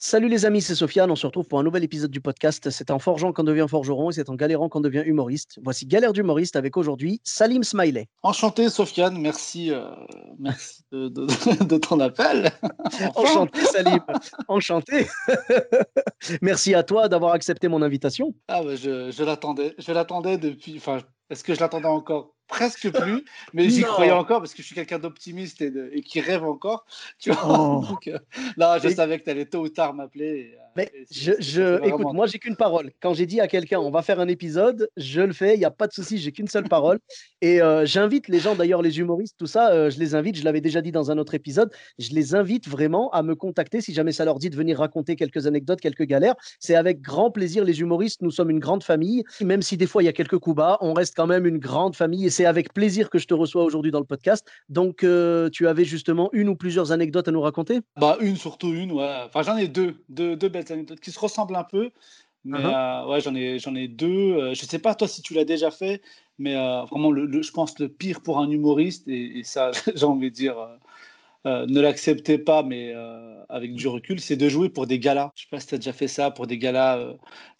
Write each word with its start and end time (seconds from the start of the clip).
Salut 0.00 0.28
les 0.28 0.46
amis, 0.46 0.62
c'est 0.62 0.76
Sofiane. 0.76 1.10
On 1.10 1.16
se 1.16 1.26
retrouve 1.26 1.48
pour 1.48 1.58
un 1.58 1.64
nouvel 1.64 1.82
épisode 1.82 2.12
du 2.12 2.20
podcast. 2.20 2.70
C'est 2.70 2.92
en 2.92 3.00
forgeant 3.00 3.32
qu'on 3.32 3.42
devient 3.42 3.66
forgeron 3.68 4.10
et 4.10 4.12
c'est 4.12 4.30
en 4.30 4.36
galérant 4.36 4.68
qu'on 4.68 4.80
devient 4.80 5.02
humoriste. 5.04 5.58
Voici 5.64 5.86
Galère 5.86 6.12
d'humoriste 6.12 6.54
avec 6.54 6.76
aujourd'hui 6.76 7.20
Salim 7.24 7.64
Smiley. 7.64 8.06
Enchanté, 8.22 8.68
Sofiane. 8.68 9.18
Merci, 9.20 9.72
euh, 9.72 9.90
merci 10.38 10.82
de, 10.92 11.08
de- 11.08 11.64
de 11.64 11.78
ton 11.78 11.98
appel. 11.98 12.52
Enchanté 13.16 13.60
Salim. 13.64 13.98
Enchanté. 14.46 15.08
Merci 16.42 16.74
à 16.74 16.82
toi 16.84 17.08
d'avoir 17.08 17.32
accepté 17.32 17.66
mon 17.68 17.82
invitation. 17.82 18.34
Ah, 18.48 18.62
bah, 18.62 18.76
je, 18.76 19.10
je 19.10 19.22
l'attendais. 19.24 19.74
Je 19.78 19.90
l'attendais 19.92 20.38
depuis. 20.38 20.76
Enfin, 20.76 20.98
est-ce 21.30 21.42
que 21.42 21.54
je 21.54 21.60
l'attendais 21.60 21.86
encore? 21.86 22.34
Presque 22.48 22.90
plus, 22.90 23.24
mais 23.52 23.68
j'y 23.68 23.82
croyais 23.82 24.10
encore 24.12 24.38
parce 24.40 24.52
que 24.54 24.62
je 24.62 24.66
suis 24.66 24.74
quelqu'un 24.74 24.98
d'optimiste 24.98 25.60
et, 25.60 25.72
et 25.92 26.00
qui 26.02 26.20
rêve 26.20 26.44
encore. 26.44 26.86
Tu 27.18 27.30
vois 27.30 27.38
Oh. 27.48 27.84
Donc, 27.88 28.08
euh, 28.08 28.18
là, 28.56 28.78
je 28.78 28.88
Mais- 28.88 28.94
savais 28.94 29.18
que 29.18 29.24
tu 29.24 29.30
allais 29.30 29.44
tôt 29.46 29.60
ou 29.60 29.68
tard 29.68 29.94
m'appeler. 29.94 30.54
euh, 30.54 30.62
Mais 30.76 30.90
et 30.94 31.04
je, 31.10 31.32
je- 31.38 31.60
vraiment- 31.62 31.86
écoute, 31.86 32.14
moi 32.14 32.26
j'ai 32.26 32.38
qu'une 32.38 32.56
parole. 32.56 32.90
Quand 33.00 33.12
j'ai 33.14 33.26
dit 33.26 33.40
à 33.40 33.48
quelqu'un 33.48 33.78
on 33.80 33.90
va 33.90 34.02
faire 34.02 34.18
un 34.20 34.28
épisode, 34.28 34.88
je 34.96 35.20
le 35.20 35.32
fais, 35.32 35.54
il 35.54 35.58
n'y 35.58 35.64
a 35.64 35.70
pas 35.70 35.86
de 35.86 35.92
souci, 35.92 36.18
j'ai 36.18 36.32
qu'une 36.32 36.48
seule 36.48 36.68
parole. 36.68 36.98
Et 37.42 37.60
euh, 37.60 37.84
j'invite 37.86 38.28
les 38.28 38.38
gens, 38.40 38.54
d'ailleurs 38.54 38.82
les 38.82 38.98
humoristes, 38.98 39.36
tout 39.38 39.46
ça, 39.46 39.70
euh, 39.72 39.90
je 39.90 39.98
les 39.98 40.14
invite, 40.14 40.36
je 40.36 40.44
l'avais 40.44 40.60
déjà 40.60 40.80
dit 40.80 40.92
dans 40.92 41.10
un 41.10 41.18
autre 41.18 41.34
épisode, 41.34 41.70
je 41.98 42.10
les 42.12 42.34
invite 42.34 42.68
vraiment 42.68 43.10
à 43.10 43.22
me 43.22 43.34
contacter 43.34 43.80
si 43.80 43.92
jamais 43.94 44.12
ça 44.12 44.24
leur 44.24 44.38
dit 44.38 44.50
de 44.50 44.56
venir 44.56 44.78
raconter 44.78 45.16
quelques 45.16 45.46
anecdotes, 45.46 45.80
quelques 45.80 46.04
galères. 46.04 46.34
C'est 46.60 46.74
avec 46.76 47.00
grand 47.00 47.30
plaisir, 47.30 47.64
les 47.64 47.80
humoristes, 47.80 48.22
nous 48.22 48.30
sommes 48.30 48.50
une 48.50 48.60
grande 48.60 48.82
famille. 48.84 49.24
Même 49.42 49.62
si 49.62 49.76
des 49.76 49.86
fois 49.86 50.02
il 50.02 50.06
y 50.06 50.10
a 50.10 50.12
quelques 50.12 50.38
coups 50.38 50.56
bas, 50.56 50.78
on 50.80 50.92
reste 50.94 51.14
quand 51.16 51.26
même 51.26 51.46
une 51.46 51.58
grande 51.58 51.94
famille 51.96 52.26
et 52.26 52.30
c'est 52.38 52.46
avec 52.46 52.72
plaisir 52.72 53.10
que 53.10 53.18
je 53.18 53.26
te 53.26 53.34
reçois 53.34 53.64
aujourd'hui 53.64 53.90
dans 53.90 53.98
le 54.00 54.06
podcast. 54.06 54.46
Donc 54.68 55.04
euh, 55.04 55.50
tu 55.50 55.66
avais 55.66 55.84
justement 55.84 56.30
une 56.32 56.48
ou 56.48 56.56
plusieurs 56.56 56.92
anecdotes 56.92 57.28
à 57.28 57.32
nous 57.32 57.40
raconter? 57.40 57.80
Bah, 57.96 58.16
une, 58.20 58.36
surtout 58.36 58.72
une, 58.72 58.92
ouais. 58.92 59.22
Enfin, 59.26 59.42
j'en 59.42 59.56
ai 59.56 59.66
deux, 59.68 60.04
deux, 60.08 60.36
deux 60.36 60.48
belles 60.48 60.70
anecdotes 60.72 61.00
qui 61.00 61.10
se 61.10 61.18
ressemblent 61.18 61.56
un 61.56 61.64
peu. 61.64 61.90
Mais 62.44 62.58
Uh-huh. 62.58 62.74
euh, 62.74 63.06
ouais, 63.08 63.20
j'en 63.20 63.34
ai, 63.34 63.58
j'en 63.58 63.74
ai 63.74 63.88
deux. 63.88 64.06
Euh, 64.34 64.54
je 64.54 64.64
sais 64.64 64.78
pas, 64.78 64.94
toi, 64.94 65.08
si 65.08 65.22
tu 65.22 65.34
l'as 65.34 65.44
déjà 65.44 65.70
fait, 65.70 66.00
mais 66.38 66.54
euh, 66.56 66.82
vraiment, 66.84 67.10
le, 67.10 67.26
le- 67.26 67.42
je 67.42 67.52
pense 67.52 67.78
le 67.80 67.88
pire 67.88 68.22
pour 68.22 68.38
un 68.38 68.48
humoriste, 68.50 69.08
et, 69.08 69.38
et 69.40 69.44
ça, 69.44 69.72
j'ai 69.94 70.04
envie 70.06 70.30
de 70.30 70.34
dire, 70.34 70.56
euh, 71.46 71.66
ne 71.66 71.80
l'acceptez 71.80 72.38
pas, 72.38 72.62
mais 72.62 72.92
euh, 72.94 73.40
avec 73.48 73.74
du 73.74 73.86
recul, 73.88 74.20
c'est 74.20 74.36
de 74.36 74.48
jouer 74.48 74.68
pour 74.68 74.86
des 74.86 74.98
galas. 74.98 75.30
Je 75.34 75.42
sais 75.42 75.48
pas 75.50 75.60
si 75.60 75.68
tu 75.68 75.74
as 75.74 75.78
déjà 75.78 75.92
fait 75.92 76.08
ça, 76.08 76.30
pour 76.30 76.46
des 76.46 76.58
galas 76.58 76.98
euh, 76.98 77.14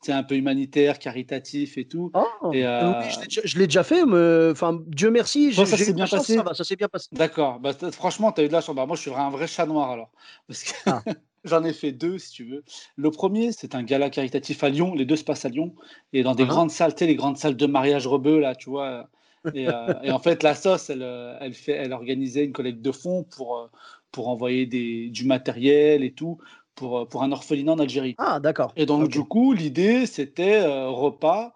un 0.08 0.22
peu 0.22 0.34
humanitaires, 0.36 0.98
caritatifs 0.98 1.78
et 1.78 1.84
tout. 1.86 2.10
Et, 2.52 2.66
euh, 2.66 2.92
oui, 3.00 3.06
je 3.44 3.58
l'ai 3.58 3.66
déjà- 3.66 3.84
fait, 3.84 4.04
mais 4.04 4.50
enfin, 4.50 4.78
Dieu 4.86 5.10
merci, 5.10 5.52
j'ai 5.52 5.64
ça 5.64 5.76
s'est 5.76 5.92
bien 5.92 6.06
passé 6.06 6.38
ça 6.54 6.64
s'est 6.64 6.76
bien 6.76 6.88
passé. 6.88 7.08
D'accord. 7.12 7.60
Bah, 7.60 7.70
franchement, 7.92 8.32
tu 8.32 8.40
as 8.40 8.44
eu 8.44 8.48
de 8.48 8.52
la 8.52 8.60
chance. 8.60 8.74
Bah, 8.74 8.86
moi, 8.86 8.96
je 8.96 9.02
suis 9.02 9.12
un 9.14 9.30
vrai 9.30 9.46
chat 9.46 9.66
noir 9.66 9.90
alors. 9.90 10.10
Parce 10.48 10.64
que 10.64 10.72
Ah. 10.86 11.02
j'en 11.44 11.62
ai 11.64 11.72
fait 11.72 11.92
deux, 11.92 12.18
si 12.18 12.32
tu 12.32 12.44
veux. 12.44 12.64
Le 12.96 13.10
premier, 13.10 13.52
c'est 13.52 13.74
un 13.74 13.82
gala 13.84 14.10
caritatif 14.10 14.62
à 14.64 14.68
Lyon. 14.70 14.94
Les 14.94 15.04
deux 15.04 15.16
se 15.16 15.24
passent 15.24 15.44
à 15.44 15.48
Lyon. 15.48 15.74
Et 16.12 16.22
dans 16.22 16.34
des 16.34 16.42
Uh-huh. 16.42 16.48
grandes 16.48 16.70
salles, 16.70 16.94
tu 16.94 16.98
sais, 17.00 17.06
les 17.06 17.14
grandes 17.14 17.38
salles 17.38 17.56
de 17.56 17.66
mariage 17.66 18.06
rebeu, 18.06 18.38
là, 18.40 18.54
tu 18.54 18.68
vois. 18.70 19.08
Et, 19.54 19.68
euh, 19.68 19.94
et 20.02 20.10
en 20.10 20.18
fait, 20.18 20.42
la 20.42 20.54
sauce, 20.54 20.90
elle, 20.90 21.02
euh, 21.02 21.36
elle, 21.40 21.54
fait, 21.54 21.72
elle 21.72 21.92
organisait 21.92 22.44
une 22.44 22.52
collecte 22.52 22.82
de 22.82 22.92
fonds 22.92 23.24
pour, 23.24 23.58
euh, 23.58 23.66
pour 24.12 24.28
envoyer 24.28 24.66
des, 24.66 25.08
du 25.10 25.24
matériel 25.24 26.02
et 26.02 26.12
tout 26.12 26.38
pour, 26.74 27.08
pour 27.08 27.22
un 27.22 27.32
orphelinat 27.32 27.72
en 27.72 27.78
Algérie. 27.78 28.14
Ah, 28.18 28.40
d'accord. 28.40 28.72
Et 28.76 28.86
donc, 28.86 29.08
du 29.08 29.24
coup, 29.24 29.52
l'idée, 29.52 30.06
c'était 30.06 30.60
euh, 30.60 30.88
repas. 30.88 31.54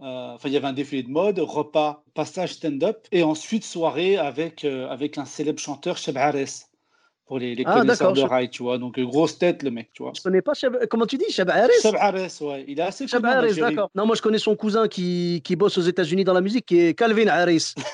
euh, 0.00 0.34
Enfin, 0.34 0.48
il 0.48 0.52
y 0.52 0.56
avait 0.56 0.68
un 0.68 0.72
défilé 0.72 1.02
de 1.02 1.10
mode, 1.10 1.38
repas, 1.38 2.04
passage 2.14 2.54
stand-up, 2.54 3.06
et 3.12 3.22
ensuite 3.22 3.64
soirée 3.64 4.16
avec, 4.16 4.64
avec 4.64 5.18
un 5.18 5.24
célèbre 5.24 5.60
chanteur, 5.60 5.96
Cheb 5.96 6.16
Hares, 6.16 6.69
pour 7.30 7.38
les, 7.38 7.54
les 7.54 7.62
Ah, 7.64 7.78
connaisseurs 7.78 8.12
de 8.12 8.22
rail, 8.22 8.50
tu 8.50 8.64
vois. 8.64 8.76
Donc, 8.76 8.98
euh, 8.98 9.04
grosse 9.04 9.38
tête, 9.38 9.62
le 9.62 9.70
mec, 9.70 9.92
tu 9.92 10.02
vois. 10.02 10.10
Je 10.16 10.20
connais 10.20 10.42
pas 10.42 10.52
Cheb... 10.52 10.76
Comment 10.90 11.06
tu 11.06 11.16
dis 11.16 11.30
Cheb 11.30 11.48
Hares, 11.48 11.68
ouais, 12.40 12.64
il 12.66 12.80
est 12.80 12.82
assez 12.82 13.06
connu 13.06 13.24
Algérie. 13.24 13.60
d'accord. 13.70 13.88
Non, 13.94 14.04
moi 14.04 14.16
je 14.16 14.22
connais 14.22 14.38
son 14.38 14.56
cousin 14.56 14.88
qui, 14.88 15.40
qui 15.44 15.54
bosse 15.54 15.78
aux 15.78 15.82
États-Unis 15.82 16.24
dans 16.24 16.32
la 16.32 16.40
musique, 16.40 16.66
qui 16.66 16.80
est 16.80 16.94
Calvin 16.94 17.28
Harris. 17.28 17.74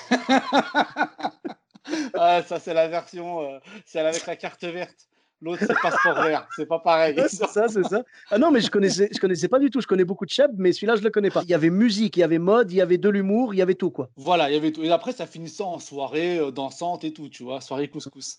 Ah, 2.14 2.42
ça, 2.42 2.58
c'est 2.58 2.74
la 2.74 2.88
version, 2.88 3.42
euh, 3.42 3.58
c'est 3.84 4.00
avec 4.00 4.26
la 4.26 4.34
carte 4.36 4.64
verte. 4.64 5.06
L'autre, 5.42 5.64
c'est 5.66 5.80
passeport 5.82 6.22
vert, 6.22 6.48
c'est 6.56 6.66
pas 6.66 6.78
pareil. 6.78 7.14
Ouais, 7.14 7.26
c'est 7.28 7.46
ça, 7.46 7.68
c'est 7.68 7.84
ça. 7.84 8.02
Ah 8.30 8.38
non, 8.38 8.50
mais 8.50 8.60
je 8.60 8.70
connaissais, 8.70 9.08
je 9.12 9.20
connaissais 9.20 9.48
pas 9.48 9.58
du 9.58 9.68
tout. 9.68 9.82
Je 9.82 9.86
connais 9.86 10.04
beaucoup 10.04 10.24
de 10.24 10.30
Cheb, 10.30 10.52
mais 10.56 10.72
celui-là, 10.72 10.96
je 10.96 11.02
le 11.02 11.10
connais 11.10 11.30
pas. 11.30 11.42
Il 11.42 11.50
y 11.50 11.54
avait 11.54 11.68
musique, 11.68 12.16
il 12.16 12.20
y 12.20 12.22
avait 12.22 12.38
mode, 12.38 12.72
il 12.72 12.76
y 12.76 12.80
avait 12.80 12.96
de 12.96 13.08
l'humour, 13.10 13.52
il 13.52 13.58
y 13.58 13.62
avait 13.62 13.74
tout, 13.74 13.90
quoi. 13.90 14.08
Voilà, 14.16 14.50
il 14.50 14.54
y 14.54 14.56
avait 14.56 14.72
tout. 14.72 14.82
Et 14.82 14.90
après, 14.90 15.12
ça 15.12 15.26
finissait 15.26 15.62
en 15.62 15.78
soirée 15.78 16.38
euh, 16.38 16.50
dansante 16.50 17.04
et 17.04 17.12
tout, 17.12 17.28
tu 17.28 17.42
vois, 17.42 17.60
soirée 17.60 17.88
couscous. 17.88 18.38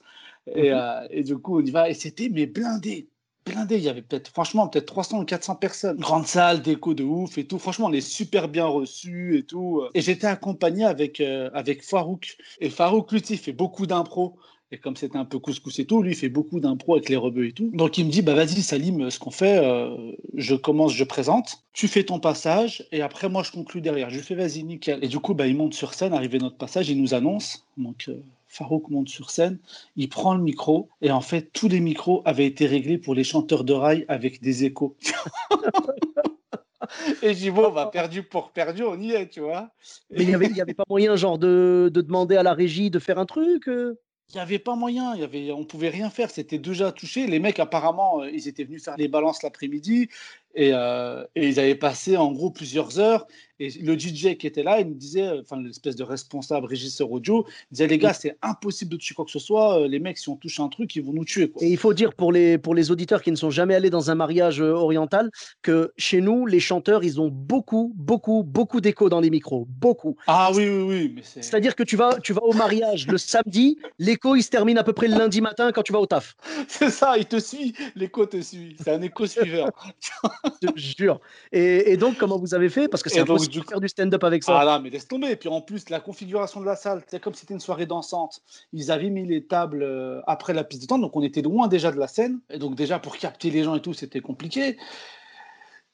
Et, 0.55 0.69
Mhm. 0.71 0.77
euh, 0.77 1.07
et 1.11 1.23
du 1.23 1.37
coup, 1.37 1.59
on 1.59 1.65
y 1.65 1.71
va. 1.71 1.89
Et 1.89 1.93
c'était, 1.93 2.29
mais 2.29 2.45
blindé. 2.45 3.07
Blindé. 3.45 3.77
Il 3.77 3.83
y 3.83 3.89
avait 3.89 4.01
peut-être, 4.01 4.29
franchement, 4.29 4.67
peut-être 4.67 4.85
300 4.85 5.21
ou 5.21 5.25
400 5.25 5.55
personnes. 5.55 5.97
Grande 5.97 6.27
salle, 6.27 6.61
déco 6.61 6.93
de 6.93 7.03
ouf 7.03 7.37
et 7.37 7.45
tout. 7.45 7.59
Franchement, 7.59 7.87
on 7.87 7.93
est 7.93 8.01
super 8.01 8.47
bien 8.49 8.65
reçus 8.65 9.37
et 9.37 9.43
tout. 9.43 9.83
Et 9.93 10.01
j'étais 10.01 10.27
accompagné 10.27 10.83
avec, 10.85 11.21
euh, 11.21 11.49
avec 11.53 11.83
Farouk. 11.83 12.37
Et 12.59 12.69
Farouk, 12.69 13.11
lui, 13.11 13.21
il 13.29 13.37
fait 13.37 13.53
beaucoup 13.53 13.85
d'impro. 13.87 14.37
Et 14.73 14.79
comme 14.79 14.97
c'était 14.97 15.17
un 15.17 15.23
peu 15.23 15.39
couscous 15.39 15.79
et 15.79 15.85
tout, 15.85 16.03
lui, 16.03 16.11
il 16.11 16.15
fait 16.17 16.27
beaucoup 16.27 16.59
d'impro 16.59 16.95
avec 16.95 17.07
les 17.07 17.15
rebeux 17.15 17.45
et 17.47 17.53
tout. 17.53 17.69
Donc, 17.73 17.97
il 17.97 18.05
me 18.05 18.11
dit, 18.11 18.21
bah 18.21 18.33
vas-y, 18.33 18.61
Salim, 18.61 19.09
ce 19.09 19.17
qu'on 19.17 19.31
fait, 19.31 19.59
euh, 19.63 19.95
je 20.33 20.55
commence, 20.55 20.93
je 20.93 21.05
présente. 21.05 21.63
Tu 21.71 21.87
fais 21.87 22.03
ton 22.03 22.19
passage 22.19 22.85
et 22.91 23.01
après, 23.01 23.29
moi, 23.29 23.43
je 23.43 23.51
conclus 23.53 23.79
derrière. 23.79 24.09
Je 24.09 24.17
lui 24.17 24.23
fais, 24.25 24.35
vas-y, 24.35 24.63
nickel. 24.65 24.99
Et 25.01 25.07
du 25.07 25.19
coup, 25.19 25.33
bah, 25.33 25.47
il 25.47 25.55
monte 25.55 25.73
sur 25.73 25.93
scène, 25.93 26.13
arrivé 26.13 26.37
notre 26.37 26.57
passage, 26.57 26.89
il 26.89 27.01
nous 27.01 27.13
annonce. 27.13 27.65
Donc, 27.77 28.05
euh, 28.09 28.21
Farouk 28.47 28.89
monte 28.89 29.09
sur 29.09 29.29
scène, 29.29 29.59
il 29.95 30.09
prend 30.09 30.33
le 30.33 30.41
micro 30.41 30.89
et 31.01 31.11
en 31.11 31.21
fait, 31.21 31.51
tous 31.53 31.67
les 31.67 31.79
micros 31.79 32.21
avaient 32.25 32.45
été 32.45 32.65
réglés 32.65 32.97
pour 32.97 33.13
les 33.13 33.23
chanteurs 33.23 33.63
de 33.63 33.73
rail 33.73 34.05
avec 34.07 34.41
des 34.41 34.63
échos. 34.63 34.95
et 37.21 37.33
dis, 37.33 37.51
bon, 37.51 37.71
bah, 37.71 37.89
perdu 37.91 38.23
pour 38.23 38.51
perdu, 38.51 38.83
on 38.83 38.99
y 38.99 39.11
est, 39.11 39.29
tu 39.29 39.41
vois. 39.41 39.69
Mais 40.11 40.23
il 40.23 40.29
y 40.29 40.61
avait, 40.61 40.73
pas 40.73 40.83
moyen, 40.89 41.15
genre, 41.15 41.37
de, 41.37 41.91
de 41.93 42.01
demander 42.01 42.37
à 42.37 42.43
la 42.43 42.53
régie 42.53 42.89
de 42.89 42.99
faire 42.99 43.19
un 43.19 43.25
truc 43.25 43.67
euh? 43.67 43.99
Il 44.33 44.35
n'y 44.35 44.41
avait 44.41 44.59
pas 44.59 44.75
moyen, 44.75 45.15
il 45.15 45.21
y 45.21 45.23
avait, 45.23 45.53
on 45.53 45.63
pouvait 45.63 45.87
rien 45.87 46.09
faire, 46.09 46.29
c'était 46.29 46.57
déjà 46.57 46.91
touché. 46.91 47.27
Les 47.27 47.39
mecs, 47.39 47.59
apparemment, 47.59 48.23
euh, 48.23 48.29
ils 48.29 48.49
étaient 48.49 48.65
venus 48.65 48.83
faire 48.83 48.97
les 48.97 49.07
balances 49.07 49.41
l'après-midi 49.41 50.09
et, 50.57 50.71
euh, 50.73 51.23
et 51.35 51.47
ils 51.47 51.59
avaient 51.59 51.75
passé 51.75 52.17
en 52.17 52.31
gros 52.31 52.49
plusieurs 52.49 52.99
heures. 52.99 53.27
Et 53.59 53.69
le 53.81 53.97
DJ 53.97 54.37
qui 54.37 54.45
était 54.45 54.61
là, 54.61 54.79
il 54.79 54.87
me 54.87 54.93
disait, 54.93 55.23
euh, 55.23 55.41
enfin 55.41 55.59
l'espèce 55.59 55.95
de 55.95 56.03
responsable 56.03 56.67
régisseur 56.67 57.11
audio, 57.11 57.45
il 57.71 57.75
disait 57.75 57.87
les 57.87 57.97
gars, 57.97 58.13
c'est 58.13 58.37
impossible 58.43 58.91
de 58.91 58.97
toucher 58.97 59.15
quoi 59.15 59.25
que 59.25 59.31
ce 59.31 59.39
soit. 59.39 59.81
Euh, 59.81 59.87
Les 59.87 59.97
mecs, 59.99 60.17
si 60.17 60.29
on 60.29 60.35
touche 60.35 60.59
un 60.59 60.67
truc, 60.67 60.95
ils 60.95 61.03
vont 61.03 61.13
nous 61.13 61.25
tuer. 61.25 61.49
Quoi. 61.49 61.63
Et 61.63 61.69
il 61.69 61.77
faut 61.77 61.93
dire 61.93 62.13
pour 62.13 62.31
les, 62.31 62.57
pour 62.57 62.75
les 62.75 62.91
auditeurs 62.91 63.21
qui 63.23 63.31
ne 63.31 63.35
sont 63.35 63.49
jamais 63.49 63.73
allés 63.73 63.89
dans 63.89 64.11
un 64.11 64.15
mariage 64.15 64.61
oriental 64.61 65.31
que 65.63 65.91
chez 65.97 66.21
nous, 66.21 66.45
les 66.45 66.59
chanteurs, 66.59 67.03
ils 67.03 67.19
ont 67.19 67.29
beaucoup, 67.29 67.93
beaucoup, 67.95 68.43
beaucoup 68.43 68.81
d'écho 68.81 69.09
dans 69.09 69.21
les 69.21 69.31
micros. 69.31 69.65
Beaucoup. 69.67 70.17
Ah 70.27 70.51
oui, 70.53 70.67
oui, 70.67 70.83
oui, 70.83 71.13
mais 71.15 71.21
c'est. 71.23 71.43
C'est-à-dire 71.43 71.75
que 71.75 71.83
tu 71.83 71.95
vas, 71.95 72.19
tu 72.19 72.33
vas 72.33 72.43
au 72.43 72.53
mariage 72.53 73.07
le 73.07 73.17
samedi, 73.17 73.77
l'écho, 73.97 74.35
il 74.35 74.43
se 74.43 74.49
termine 74.49 74.77
à 74.77 74.83
peu 74.83 74.93
près 74.93 75.07
le 75.07 75.17
lundi 75.17 75.41
matin 75.41 75.71
quand 75.71 75.83
tu 75.83 75.93
vas 75.93 75.99
au 75.99 76.05
taf. 76.05 76.35
C'est 76.67 76.91
ça, 76.91 77.17
il 77.17 77.25
te 77.25 77.39
suit, 77.39 77.73
l'écho 77.95 78.25
te 78.27 78.39
suit. 78.39 78.75
C'est 78.79 78.91
un 78.91 79.01
écho 79.01 79.25
suiveur. 79.25 79.71
Je 80.61 80.67
te 80.67 80.79
jure. 80.79 81.19
Et, 81.51 81.91
et 81.91 81.97
donc, 81.97 82.17
comment 82.17 82.37
vous 82.37 82.53
avez 82.53 82.69
fait? 82.69 82.87
Parce 82.87 83.03
que 83.03 83.09
c'est 83.09 83.19
impossible 83.19 83.53
du 83.53 83.59
de 83.61 83.65
faire 83.65 83.79
du 83.79 83.87
stand-up 83.87 84.23
avec 84.23 84.43
ça. 84.43 84.59
Ah 84.59 84.65
là, 84.65 84.79
mais 84.79 84.89
laisse 84.89 85.07
tomber. 85.07 85.31
Et 85.31 85.35
puis 85.35 85.49
en 85.49 85.61
plus, 85.61 85.89
la 85.89 85.99
configuration 85.99 86.59
de 86.59 86.65
la 86.65 86.75
salle, 86.75 87.03
c'est 87.07 87.21
comme 87.21 87.33
si 87.33 87.41
c'était 87.41 87.53
une 87.53 87.59
soirée 87.59 87.85
dansante. 87.85 88.41
Ils 88.73 88.91
avaient 88.91 89.09
mis 89.09 89.25
les 89.25 89.45
tables 89.45 89.83
euh, 89.83 90.21
après 90.27 90.53
la 90.53 90.63
piste 90.63 90.83
de 90.83 90.87
temps, 90.87 90.99
donc 90.99 91.15
on 91.15 91.23
était 91.23 91.41
loin 91.41 91.67
déjà 91.67 91.91
de 91.91 91.97
la 91.97 92.07
scène. 92.07 92.39
Et 92.49 92.59
donc 92.59 92.75
déjà 92.75 92.99
pour 92.99 93.17
capter 93.17 93.49
les 93.49 93.63
gens 93.63 93.75
et 93.75 93.81
tout, 93.81 93.93
c'était 93.93 94.21
compliqué. 94.21 94.77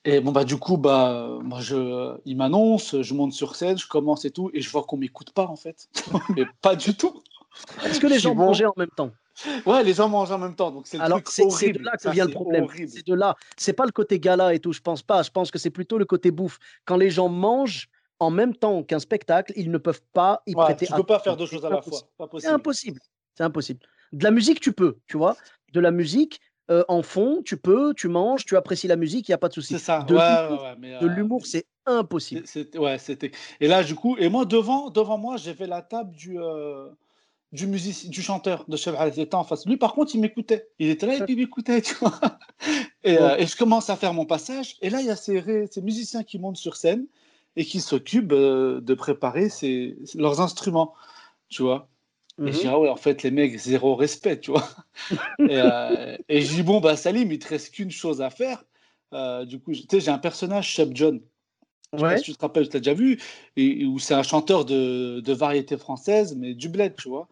Et 0.05 0.19
bon 0.19 0.33
bah 0.33 0.43
du 0.43 0.57
coup 0.57 0.77
bah 0.77 1.29
moi 1.41 1.61
je, 1.61 2.17
il 2.25 2.35
m'annonce, 2.35 3.01
je 3.01 3.13
monte 3.13 3.31
sur 3.31 3.55
scène, 3.55 3.77
je 3.77 3.87
commence 3.87 4.25
et 4.25 4.31
tout, 4.31 4.51
et 4.53 4.59
je 4.59 4.69
vois 4.69 4.83
qu'on 4.83 4.97
m'écoute 4.97 5.31
pas 5.31 5.47
en 5.47 5.55
fait, 5.55 5.87
mais 6.35 6.43
pas 6.61 6.75
du 6.75 6.95
tout. 6.95 7.21
Est-ce 7.85 8.01
que 8.01 8.07
les 8.07 8.19
gens 8.19 8.35
mangeaient 8.35 8.65
en 8.65 8.73
même 8.75 8.89
temps? 8.95 9.11
Ouais, 9.65 9.83
les 9.83 9.93
gens 9.93 10.09
mangent 10.09 10.31
en 10.31 10.37
même 10.37 10.55
temps, 10.55 10.71
donc 10.71 10.87
c'est 10.87 10.99
Alors, 10.99 11.21
c'est 11.27 11.45
de 11.71 11.79
là 11.83 11.97
que 11.97 12.09
vient 12.09 12.25
le 12.25 12.31
problème. 12.31 12.67
C'est 12.87 13.05
de 13.05 13.13
là. 13.13 13.35
C'est 13.57 13.73
pas 13.73 13.85
le 13.85 13.91
côté 13.91 14.19
gala 14.19 14.53
et 14.53 14.59
tout, 14.59 14.73
je 14.73 14.81
pense 14.81 15.01
pas. 15.01 15.23
Je 15.23 15.31
pense 15.31 15.51
que 15.51 15.57
c'est 15.59 15.69
plutôt 15.71 15.97
le 15.97 16.05
côté 16.05 16.31
bouffe. 16.31 16.59
Quand 16.85 16.97
les 16.97 17.09
gens 17.09 17.29
mangent 17.29 17.89
en 18.19 18.29
même 18.29 18.55
temps 18.55 18.83
qu'un 18.83 18.99
spectacle, 18.99 19.51
ils 19.55 19.71
ne 19.71 19.77
peuvent 19.77 20.03
pas 20.13 20.43
y 20.45 20.55
Ouais, 20.55 20.63
prêter 20.63 20.85
tu 20.85 20.93
peux 20.93 21.03
pas 21.03 21.19
faire 21.19 21.35
deux 21.35 21.45
choses 21.45 21.65
à 21.65 21.69
la 21.69 21.77
impossible. 21.77 22.07
fois, 22.15 22.25
C'est 22.25 22.29
possible. 22.29 22.53
impossible. 22.53 22.99
C'est 23.35 23.43
impossible. 23.43 23.79
De 24.11 24.23
la 24.23 24.31
musique, 24.31 24.59
tu 24.59 24.71
peux, 24.73 24.97
tu 25.07 25.17
vois. 25.17 25.35
De 25.73 25.79
la 25.79 25.91
musique, 25.91 26.39
euh, 26.69 26.83
en 26.87 27.01
fond, 27.01 27.41
tu 27.43 27.57
peux, 27.57 27.93
tu 27.95 28.07
manges, 28.07 28.45
tu 28.45 28.55
apprécies 28.55 28.87
la 28.87 28.95
musique, 28.95 29.27
il 29.27 29.31
n'y 29.31 29.35
a 29.35 29.39
pas 29.39 29.49
de 29.49 29.53
souci. 29.53 29.73
C'est 29.73 29.79
ça. 29.83 30.03
De 30.03 30.15
Ouais, 30.15 30.43
l'humour, 30.47 30.63
ouais, 30.63 30.93
euh, 31.03 31.07
l'humour, 31.07 31.45
c'est 31.45 31.65
impossible. 31.85 32.43
ouais, 32.75 32.97
c'était. 32.99 33.31
Et 33.59 33.67
là, 33.67 33.83
du 33.83 33.95
coup, 33.95 34.15
et 34.17 34.29
moi 34.29 34.45
devant, 34.45 34.89
devant 34.91 35.17
moi, 35.17 35.37
j'ai 35.37 35.53
fait 35.55 35.67
la 35.67 35.81
table 35.81 36.11
du 36.11 36.39
euh, 36.39 36.89
du 37.53 37.67
musicien, 37.67 38.09
du 38.09 38.21
chanteur 38.21 38.65
de 38.67 38.75
Chef 38.75 38.95
Il 39.15 39.21
était 39.21 39.35
en 39.35 39.45
face. 39.45 39.65
Lui, 39.65 39.77
par 39.77 39.93
contre, 39.93 40.15
il 40.15 40.21
m'écoutait. 40.21 40.67
Il 40.79 40.89
était 40.89 41.05
là 41.05 41.15
et 41.17 41.23
puis 41.23 41.33
il 41.35 41.37
m'écoutait, 41.39 41.81
tu 41.81 41.95
vois. 41.95 42.19
Et, 43.03 43.17
euh, 43.17 43.37
et 43.37 43.47
je 43.47 43.55
commence 43.55 43.89
à 43.89 43.95
faire 43.95 44.13
mon 44.13 44.25
passage. 44.25 44.77
Et 44.81 44.89
là, 44.89 45.01
il 45.01 45.07
y 45.07 45.11
a 45.11 45.15
ces, 45.15 45.67
ces 45.71 45.81
musiciens 45.81 46.23
qui 46.23 46.39
montent 46.39 46.57
sur 46.57 46.75
scène 46.75 47.05
et 47.55 47.65
qui 47.65 47.81
s'occupent 47.81 48.31
euh, 48.33 48.81
de 48.81 48.93
préparer 48.95 49.49
ces- 49.49 49.97
leurs 50.15 50.41
instruments, 50.41 50.95
tu 51.49 51.61
vois. 51.63 51.89
Et 52.45 52.51
je 52.51 52.59
dis, 52.59 52.67
Mhm. 52.67 52.73
ah 52.73 52.79
ouais, 52.79 52.89
en 52.89 52.95
fait, 52.97 53.23
les 53.23 53.31
mecs, 53.31 53.57
zéro 53.59 53.95
respect, 53.95 54.39
tu 54.39 54.51
vois. 54.51 54.67
et, 55.47 55.59
euh, 55.61 56.17
et 56.29 56.41
je 56.41 56.53
dis, 56.55 56.63
bon, 56.63 56.81
bah, 56.81 56.97
Salim, 56.97 57.31
il 57.31 57.39
te 57.39 57.49
reste 57.49 57.73
qu'une 57.75 57.91
chose 57.91 58.21
à 58.21 58.29
faire. 58.29 58.65
Du 59.45 59.59
coup, 59.59 59.73
tu 59.73 59.83
sais, 59.89 59.99
j'ai 59.99 60.11
un 60.11 60.17
personnage, 60.17 60.67
Chef 60.69 60.89
John. 60.93 61.21
Je 61.93 61.99
sais 61.99 62.03
pas 62.03 62.17
si 62.17 62.23
tu 62.23 62.33
te 62.35 62.41
rappelles, 62.41 62.67
tu 62.67 62.73
l'as 62.73 62.79
déjà 62.79 62.93
vu, 62.93 63.19
et, 63.55 63.85
où 63.85 63.99
c'est 63.99 64.15
un 64.15 64.23
chanteur 64.23 64.65
de, 64.65 65.19
de 65.19 65.33
variété 65.33 65.77
française, 65.77 66.35
mais 66.35 66.53
du 66.55 66.69
bled, 66.69 66.95
tu 66.95 67.07
vois, 67.09 67.27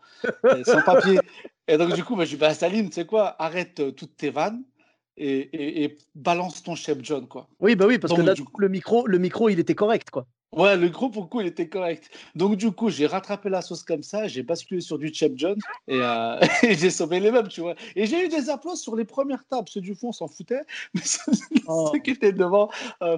sans 0.66 0.81
papier. 0.84 1.19
Et 1.68 1.78
donc, 1.78 1.94
du 1.94 2.04
coup, 2.04 2.16
bah, 2.16 2.25
je 2.25 2.31
dis, 2.31 2.36
bah, 2.36 2.54
Salim, 2.54 2.90
tu 2.90 2.96
sais 2.96 3.06
quoi, 3.06 3.36
arrête 3.42 3.80
euh, 3.80 3.92
toutes 3.92 4.16
tes 4.18 4.30
vannes 4.30 4.63
et, 5.18 5.40
et- 5.40 5.84
et 5.84 5.98
balance 6.16 6.62
ton 6.63 6.75
Chef 6.75 6.98
John, 7.02 7.28
quoi. 7.28 7.48
Oui, 7.60 7.75
bah 7.75 7.86
oui, 7.88 7.98
parce 7.98 8.13
que 8.13 8.22
là, 8.22 8.36
coup, 8.36 8.60
le 8.60 8.69
micro, 8.69 9.08
le 9.08 9.18
micro, 9.18 9.50
il 9.50 9.60
était 9.60 9.75
correct, 9.75 10.10
quoi. 10.12 10.25
Ouais, 10.54 10.75
le 10.75 10.90
gros 10.90 11.10
pour 11.10 11.24
le 11.24 11.28
coup, 11.30 11.40
il 11.40 11.48
était 11.48 11.69
correct. 11.69 12.10
Donc, 12.36 12.58
du 12.58 12.72
coup, 12.72 12.90
j'ai 12.90 13.08
rattrapé 13.08 13.50
la 13.50 13.62
sauce 13.62 13.84
comme 13.84 14.04
ça, 14.04 14.28
j'ai 14.28 14.44
basculé 14.44 14.81
sur 14.81 14.98
du 14.98 15.13
Chef 15.13 15.31
John 15.36 15.58
et, 15.88 15.98
euh, 16.02 16.40
et 16.63 16.75
j'ai 16.75 16.90
sauvé 16.90 17.22
les 17.22 17.31
meubles, 17.31 17.48
tu 17.48 17.62
vois. 17.62 17.75
Et 17.96 18.06
j'ai 18.06 18.25
eu 18.25 18.28
des 18.28 18.50
applaudissements 18.50 18.75
sur 18.75 18.96
les 18.98 19.06
premières 19.06 19.46
tables. 19.48 19.69
Ceux 19.69 19.80
du 19.80 19.96
fond 19.96 20.10
on 20.10 20.12
s'en 20.12 20.28
foutaient, 20.28 20.63
mais 20.94 21.02
ceux, 21.06 21.31
Oh. 21.68 21.92
ceux 21.94 22.00
qui 22.00 22.12
étaient 22.12 22.34
devant, 22.34 22.69
euh, 23.02 23.18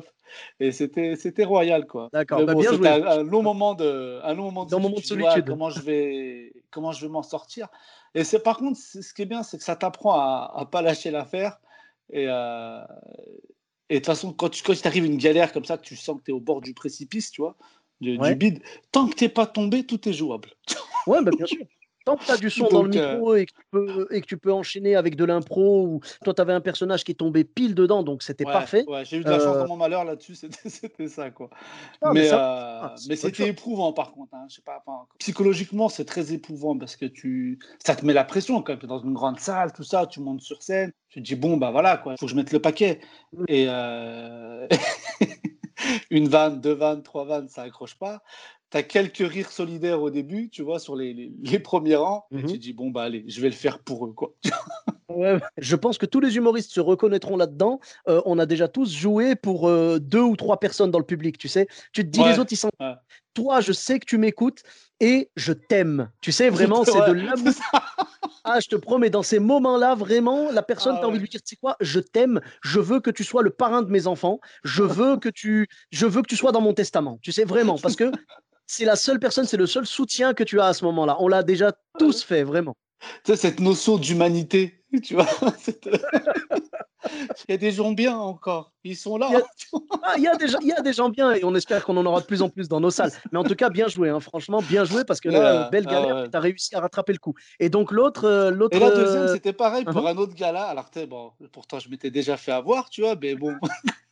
et 0.59 0.71
c'était 0.71 1.15
c'était 1.15 1.43
royal, 1.43 1.85
quoi. 1.85 2.09
D'accord, 2.13 2.45
bah, 2.45 2.53
bon, 2.53 2.59
bien 2.59 2.73
joué. 2.73 2.87
un, 2.87 3.03
un 3.05 3.23
long 3.23 3.43
moment 3.43 3.73
de, 3.73 4.19
un 4.23 4.33
long 4.33 4.45
moment 4.45 4.65
de 4.65 4.75
moment 4.75 4.89
de 4.99 5.41
comment 5.41 5.69
je 5.69 5.81
vais, 5.81 6.53
comment 6.71 6.91
je 6.91 7.05
vais 7.05 7.11
m'en 7.11 7.23
sortir. 7.23 7.67
Et 8.15 8.23
c'est 8.23 8.41
par 8.41 8.57
contre, 8.57 8.79
ce 8.79 9.13
qui 9.13 9.21
est 9.23 9.25
bien, 9.25 9.43
c'est 9.43 9.57
que 9.57 9.63
ça 9.63 9.75
t'apprend 9.75 10.13
à, 10.13 10.53
à 10.55 10.65
pas 10.65 10.81
lâcher 10.81 11.11
l'affaire. 11.11 11.59
Et, 12.11 12.25
euh, 12.27 12.81
et 13.89 13.95
de 13.95 13.99
toute 13.99 14.05
façon, 14.05 14.33
quand 14.33 14.49
tu 14.49 14.63
quand 14.63 14.79
t'arrive 14.79 15.05
une 15.05 15.17
galère 15.17 15.51
comme 15.51 15.65
ça, 15.65 15.77
que 15.77 15.83
tu 15.83 15.95
sens 15.95 16.17
que 16.19 16.23
tu 16.25 16.31
es 16.31 16.33
au 16.33 16.39
bord 16.39 16.61
du 16.61 16.73
précipice, 16.73 17.31
tu 17.31 17.41
vois, 17.41 17.55
du, 18.01 18.17
du 18.17 18.19
Ouais. 18.19 18.35
bide, 18.35 18.61
tant 18.91 19.07
que 19.07 19.15
tu 19.15 19.23
n'es 19.23 19.29
pas 19.29 19.47
tombé, 19.47 19.85
tout 19.85 20.07
est 20.07 20.13
jouable. 20.13 20.49
Ouais, 21.07 21.21
bah, 21.23 21.31
bien 21.35 21.45
sûr. 21.45 21.65
Tant 22.05 22.17
que 22.17 22.25
tu 22.25 22.31
as 22.31 22.37
du 22.37 22.49
son 22.49 22.67
dans 22.67 22.83
le 22.83 22.89
euh, 22.89 23.11
micro 23.11 23.35
et, 23.35 23.45
que 23.45 23.51
tu 23.51 23.65
peux, 23.71 24.07
et 24.11 24.21
que 24.21 24.25
tu 24.25 24.37
peux 24.37 24.51
enchaîner 24.51 24.95
avec 24.95 25.15
de 25.15 25.23
l'impro, 25.23 25.85
ou 25.87 26.01
toi, 26.23 26.33
tu 26.33 26.41
avais 26.41 26.51
un 26.51 26.59
personnage 26.61 27.03
qui 27.03 27.15
tombait 27.15 27.45
pile 27.45 27.75
dedans, 27.75 28.03
donc 28.03 28.23
c'était 28.23 28.45
Ouais, 28.45 28.51
parfait. 28.51 28.83
ouais, 28.87 29.05
j'ai 29.05 29.17
eu 29.17 29.23
de 29.23 29.29
la 29.29 29.39
chance 29.39 29.55
Euh, 29.55 29.59
dans 29.59 29.67
mon 29.67 29.77
malheur 29.77 30.03
là-dessus, 30.03 30.35
c'était 30.65 31.07
ça, 31.07 31.31
quoi. 31.31 31.49
Ah, 32.01 32.11
mais 32.13 32.31
euh, 32.31 32.37
ah, 32.37 32.95
mais 33.07 33.15
c'était 33.15 33.47
éprouvant 33.47 33.93
par 33.93 34.11
contre. 34.11 34.33
Hein, 34.33 34.45
je 34.49 34.55
sais 34.55 34.61
pas, 34.61 34.83
enfin, 34.85 35.05
psychologiquement, 35.19 35.87
c'est 35.87 36.05
très 36.05 36.33
éprouvant 36.33 36.77
parce 36.77 36.97
que 36.97 37.05
tu, 37.05 37.59
ça 37.85 37.95
te 37.95 38.05
met 38.05 38.13
la 38.13 38.25
pression 38.25 38.61
quand 38.61 38.75
tu 38.75 38.85
es 38.85 38.87
dans 38.87 38.99
une 38.99 39.13
grande 39.13 39.39
salle, 39.39 39.71
tout 39.71 39.83
ça, 39.83 40.05
tu 40.05 40.19
montes 40.19 40.41
sur 40.41 40.61
scène, 40.61 40.91
tu 41.09 41.21
te 41.21 41.25
dis 41.25 41.35
bon 41.35 41.57
bah 41.57 41.71
voilà 41.71 41.97
quoi, 41.97 42.17
faut 42.17 42.25
que 42.25 42.31
je 42.31 42.35
mette 42.35 42.51
le 42.51 42.59
paquet. 42.59 42.99
Et 43.47 43.65
euh, 43.69 44.67
une 46.09 46.27
vanne, 46.27 46.59
deux 46.59 46.73
vannes, 46.73 47.03
trois 47.03 47.25
vannes, 47.25 47.47
ça 47.47 47.63
accroche 47.63 47.95
pas. 47.95 48.21
Tu 48.73 48.77
as 48.77 48.81
quelques 48.81 49.17
rires 49.19 49.51
solidaires 49.51 50.01
au 50.01 50.09
début, 50.09 50.49
tu 50.49 50.63
vois, 50.63 50.79
sur 50.79 50.95
les, 50.95 51.13
les, 51.13 51.31
les 51.43 51.59
premiers 51.59 51.95
rangs, 51.95 52.25
et 52.31 52.37
Mhm. 52.37 52.45
tu 52.47 52.53
te 52.53 52.57
dis 52.57 52.73
bon 52.73 52.89
bah 52.89 53.03
allez, 53.03 53.23
je 53.27 53.39
vais 53.39 53.49
le 53.49 53.53
faire 53.53 53.77
pour 53.77 54.07
eux 54.07 54.13
quoi. 54.13 54.33
Ouais. 55.15 55.39
Je 55.57 55.75
pense 55.75 55.97
que 55.97 56.05
tous 56.05 56.19
les 56.19 56.35
humoristes 56.37 56.71
se 56.71 56.79
reconnaîtront 56.79 57.37
là-dedans. 57.37 57.79
Euh, 58.07 58.21
on 58.25 58.39
a 58.39 58.45
déjà 58.45 58.67
tous 58.67 58.91
joué 58.93 59.35
pour 59.35 59.67
euh, 59.67 59.99
deux 59.99 60.21
ou 60.21 60.35
trois 60.35 60.59
personnes 60.59 60.91
dans 60.91 60.99
le 60.99 61.05
public, 61.05 61.37
tu 61.37 61.47
sais. 61.47 61.67
Tu 61.91 62.03
te 62.03 62.09
dis, 62.09 62.19
Ouais, 62.19 62.31
les 62.31 62.39
autres, 62.39 62.53
ils 62.53 62.57
sont. 62.57 62.71
ouais. 62.79 62.93
Toi, 63.33 63.61
je 63.61 63.71
sais 63.73 63.99
que 63.99 64.05
tu 64.05 64.17
m'écoutes 64.17 64.61
et 64.99 65.31
je 65.35 65.53
t'aime. 65.53 66.09
Tu 66.21 66.31
sais, 66.31 66.49
vraiment, 66.49 66.83
c'est 66.85 67.07
de 67.07 67.13
l'amour. 67.13 67.53
Ah, 68.43 68.59
je 68.59 68.67
te 68.67 68.75
promets, 68.75 69.09
dans 69.09 69.23
ces 69.23 69.39
moments-là, 69.39 69.95
vraiment, 69.95 70.51
la 70.51 70.61
personne, 70.61 70.95
Ah 70.97 70.99
tu 70.99 71.05
as 71.05 71.07
envie 71.07 71.17
de 71.17 71.23
lui 71.23 71.29
dire, 71.29 71.41
tu 71.41 71.49
sais 71.49 71.55
quoi, 71.55 71.75
je 71.79 71.99
t'aime, 71.99 72.41
je 72.61 72.79
veux 72.79 72.99
que 72.99 73.09
tu 73.09 73.23
sois 73.23 73.41
le 73.41 73.49
parrain 73.49 73.81
de 73.81 73.89
mes 73.89 74.05
enfants, 74.05 74.39
je 74.63 74.83
veux 74.83 75.17
que 75.17 75.29
tu, 75.29 75.67
je 75.91 76.05
veux 76.05 76.21
que 76.21 76.27
tu 76.27 76.35
sois 76.35 76.51
dans 76.51 76.61
mon 76.61 76.73
testament. 76.73 77.19
Tu 77.21 77.31
sais, 77.31 77.43
vraiment, 77.45 77.77
parce 77.77 77.95
que 77.95 78.11
c'est 78.67 78.85
la 78.85 78.95
seule 78.95 79.19
personne, 79.19 79.45
c'est 79.45 79.57
le 79.57 79.65
seul 79.65 79.85
soutien 79.85 80.33
que 80.33 80.43
tu 80.43 80.59
as 80.59 80.65
à 80.67 80.73
ce 80.73 80.83
moment-là. 80.85 81.17
On 81.19 81.27
l'a 81.27 81.41
déjà 81.43 81.71
tous 81.97 82.23
fait, 82.23 82.43
vraiment. 82.43 82.75
Tu 83.23 83.31
sais, 83.31 83.35
cette 83.35 83.59
notion 83.59 83.97
d'humanité, 83.97 84.82
tu 85.01 85.15
vois. 85.15 85.27
cette- 85.59 85.89
Il 87.47 87.51
y 87.51 87.53
a 87.53 87.57
des 87.57 87.71
gens 87.71 87.91
bien 87.91 88.17
encore. 88.17 88.71
Ils 88.83 88.97
sont 88.97 89.17
là. 89.17 89.27
Il 89.29 89.33
y 89.33 89.37
a-. 89.37 89.43
Ah, 90.03 90.13
il 90.17 90.23
y, 90.23 90.27
a 90.27 90.35
des 90.35 90.47
gens- 90.47 90.59
il 90.61 90.67
y 90.67 90.73
a 90.73 90.81
des 90.81 90.93
gens 90.93 91.09
bien 91.09 91.31
et 91.31 91.43
on 91.43 91.55
espère 91.55 91.85
qu'on 91.85 91.95
en 91.97 92.05
aura 92.05 92.21
de 92.21 92.25
plus 92.25 92.41
en 92.41 92.49
plus 92.49 92.67
dans 92.67 92.79
nos 92.79 92.89
salles. 92.91 93.11
Mais 93.31 93.39
en 93.39 93.43
tout 93.43 93.55
cas, 93.55 93.69
bien 93.69 93.87
joué, 93.87 94.09
hein, 94.09 94.19
franchement, 94.19 94.61
bien 94.61 94.83
joué 94.83 95.03
parce 95.05 95.21
que 95.21 95.29
là, 95.29 95.39
euh, 95.39 95.65
euh, 95.65 95.69
belle 95.69 95.85
galère, 95.85 96.15
ouais. 96.17 96.29
tu 96.29 96.35
as 96.35 96.39
réussi 96.39 96.75
à 96.75 96.81
rattraper 96.81 97.13
le 97.13 97.19
coup. 97.19 97.33
Et 97.59 97.69
donc, 97.69 97.91
l'autre. 97.91 98.25
euh, 98.25 98.51
l'autre 98.51 98.75
Et 98.75 98.79
la 98.79 98.91
deuxième, 98.91 99.23
euh, 99.23 99.33
c'était 99.33 99.53
pareil 99.53 99.85
pour 99.85 99.95
uh-huh. 99.95 100.09
un 100.11 100.17
autre 100.17 100.35
gala. 100.35 100.63
Alors, 100.63 100.89
bon, 101.07 101.31
pourtant, 101.51 101.79
je 101.79 101.89
m'étais 101.89 102.11
déjà 102.11 102.35
fait 102.37 102.51
avoir, 102.51 102.89
tu 102.89 103.01
vois, 103.01 103.15
mais 103.21 103.35
bon. 103.35 103.53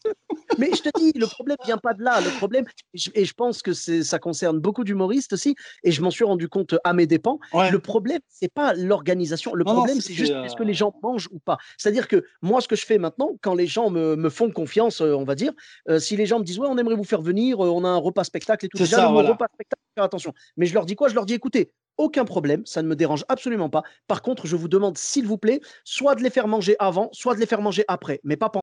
Mais 0.58 0.70
je 0.76 0.82
te 0.82 0.90
dis, 1.00 1.12
le 1.18 1.28
problème 1.28 1.58
vient 1.66 1.78
pas 1.78 1.94
de 1.94 2.04
là. 2.04 2.20
Le 2.22 2.30
problème, 2.38 2.66
et 3.14 3.26
je, 3.26 3.34
pense 3.34 3.62
que 3.62 3.74
c'est- 3.74 4.04
ça 4.04 4.20
concerne 4.20 4.60
beaucoup 4.60 4.84
d'humoristes 4.84 5.34
aussi, 5.34 5.56
et 5.84 5.92
je 5.92 6.02
m'en 6.02 6.12
suis 6.12 6.24
rendu 6.24 6.50
compte 6.50 6.76
à 6.84 6.94
mes 6.94 7.08
dépens. 7.08 7.40
Ouais. 7.54 7.72
Le 7.72 7.80
problème, 7.80 8.20
c'est 8.28 8.52
pas 8.52 8.74
l'organisation. 8.74 9.54
Le 9.56 9.64
Non, 9.64 9.74
problème, 9.76 9.96
c'est- 10.02 10.10
c'est 10.10 10.14
juste 10.14 10.34
est-ce 10.44 10.56
que 10.56 10.64
euh, 10.64 10.66
les 10.66 10.74
gens 10.74 10.94
mangent 11.02 11.30
ou 11.32 11.40
pas. 11.40 11.58
C'est-à-dire 11.78 12.08
que 12.08 12.26
moi, 12.42 12.62
ce 12.62 12.68
que 12.68 12.76
je 12.76 12.81
fais 12.86 12.98
maintenant, 12.98 13.32
quand 13.42 13.56
les 13.56 13.68
gens 13.68 13.90
me, 13.90 14.16
me 14.16 14.30
font 14.30 14.52
confiance, 14.52 15.02
euh, 15.02 15.14
on 15.16 15.24
va 15.24 15.36
dire, 15.36 15.54
euh, 15.90 16.00
si 16.00 16.16
les 16.16 16.26
gens 16.26 16.40
me 16.40 16.44
disent 16.44 16.60
ouais, 16.60 16.68
on 16.70 16.78
aimerait 16.78 16.96
vous 16.96 17.04
faire 17.04 17.22
venir, 17.22 17.64
euh, 17.64 17.70
on 17.70 17.84
a 17.84 17.90
un 17.90 17.98
repas 17.98 18.24
spectacle 18.24 18.66
et 18.66 18.70
tout. 18.70 18.78
Déjà, 18.78 18.98
ça, 18.98 19.08
voilà. 19.08 19.30
repas 19.30 19.48
spectacle, 19.54 19.82
faire 19.96 20.04
attention. 20.04 20.34
Mais 20.58 20.66
je 20.66 20.74
leur 20.74 20.86
dis 20.86 20.96
quoi? 20.96 21.10
Je 21.10 21.16
leur 21.16 21.26
dis 21.26 21.34
écoutez. 21.34 21.72
Aucun 21.98 22.26
problème, 22.26 22.66
ça 22.66 22.82
ne 22.82 22.88
me 22.88 22.96
dérange 22.96 23.26
absolument 23.28 23.70
pas. 23.70 23.84
Par 24.08 24.22
contre, 24.22 24.48
je 24.48 24.56
vous 24.56 24.70
demande, 24.70 24.98
s'il 24.98 25.28
vous 25.28 25.38
plaît, 25.38 25.60
soit 25.84 26.16
de 26.16 26.24
les 26.24 26.30
faire 26.30 26.48
manger 26.48 26.76
avant, 26.80 27.10
soit 27.12 27.36
de 27.36 27.40
les 27.40 27.46
faire 27.46 27.62
manger 27.62 27.84
après, 27.88 28.22
mais 28.24 28.38
pas 28.38 28.50
pendant. 28.50 28.62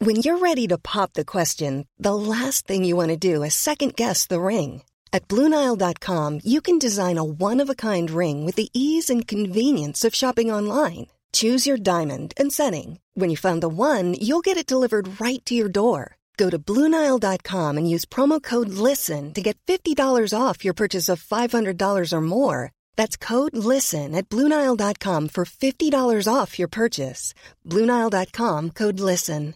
When 0.00 0.16
you're 0.16 0.38
ready 0.38 0.66
to 0.68 0.76
pop 0.78 1.14
the 1.14 1.24
question, 1.24 1.84
the 1.98 2.14
last 2.14 2.66
thing 2.66 2.84
you 2.84 2.96
want 2.96 3.08
to 3.08 3.16
do 3.16 3.42
is 3.42 3.54
second 3.54 3.94
guess 3.96 4.26
the 4.26 4.40
ring. 4.40 4.82
At 5.14 5.28
Bluenile.com, 5.28 6.40
you 6.42 6.60
can 6.60 6.78
design 6.80 7.18
a 7.18 7.24
one 7.24 7.60
of 7.60 7.70
a 7.70 7.74
kind 7.76 8.10
ring 8.10 8.44
with 8.44 8.56
the 8.56 8.68
ease 8.74 9.08
and 9.08 9.28
convenience 9.28 10.04
of 10.04 10.14
shopping 10.14 10.50
online. 10.50 11.06
Choose 11.34 11.66
your 11.66 11.76
diamond 11.78 12.32
and 12.36 12.52
setting. 12.52 12.98
When 13.14 13.30
you 13.30 13.36
find 13.36 13.60
the 13.62 13.68
one, 13.68 14.14
you'll 14.20 14.40
get 14.44 14.56
it 14.56 14.66
delivered 14.66 15.20
right 15.20 15.44
to 15.46 15.54
your 15.54 15.68
door. 15.70 16.16
Go 16.36 16.50
to 16.50 16.58
Bluenile.com 16.58 17.76
and 17.78 17.88
use 17.88 18.04
promo 18.04 18.42
code 18.42 18.68
LISTEN 18.70 19.32
to 19.34 19.40
get 19.42 19.56
$50 19.66 19.96
off 20.36 20.64
your 20.64 20.74
purchase 20.74 21.08
of 21.08 21.22
$500 21.22 22.12
or 22.12 22.20
more. 22.20 22.72
That's 22.96 23.16
code 23.16 23.56
LISTEN 23.56 24.14
at 24.16 24.28
Bluenile.com 24.28 25.28
for 25.28 25.44
$50 25.44 26.28
off 26.32 26.58
your 26.58 26.68
purchase. 26.68 27.34
Bluenile.com 27.64 28.70
code 28.70 28.98
LISTEN. 29.00 29.54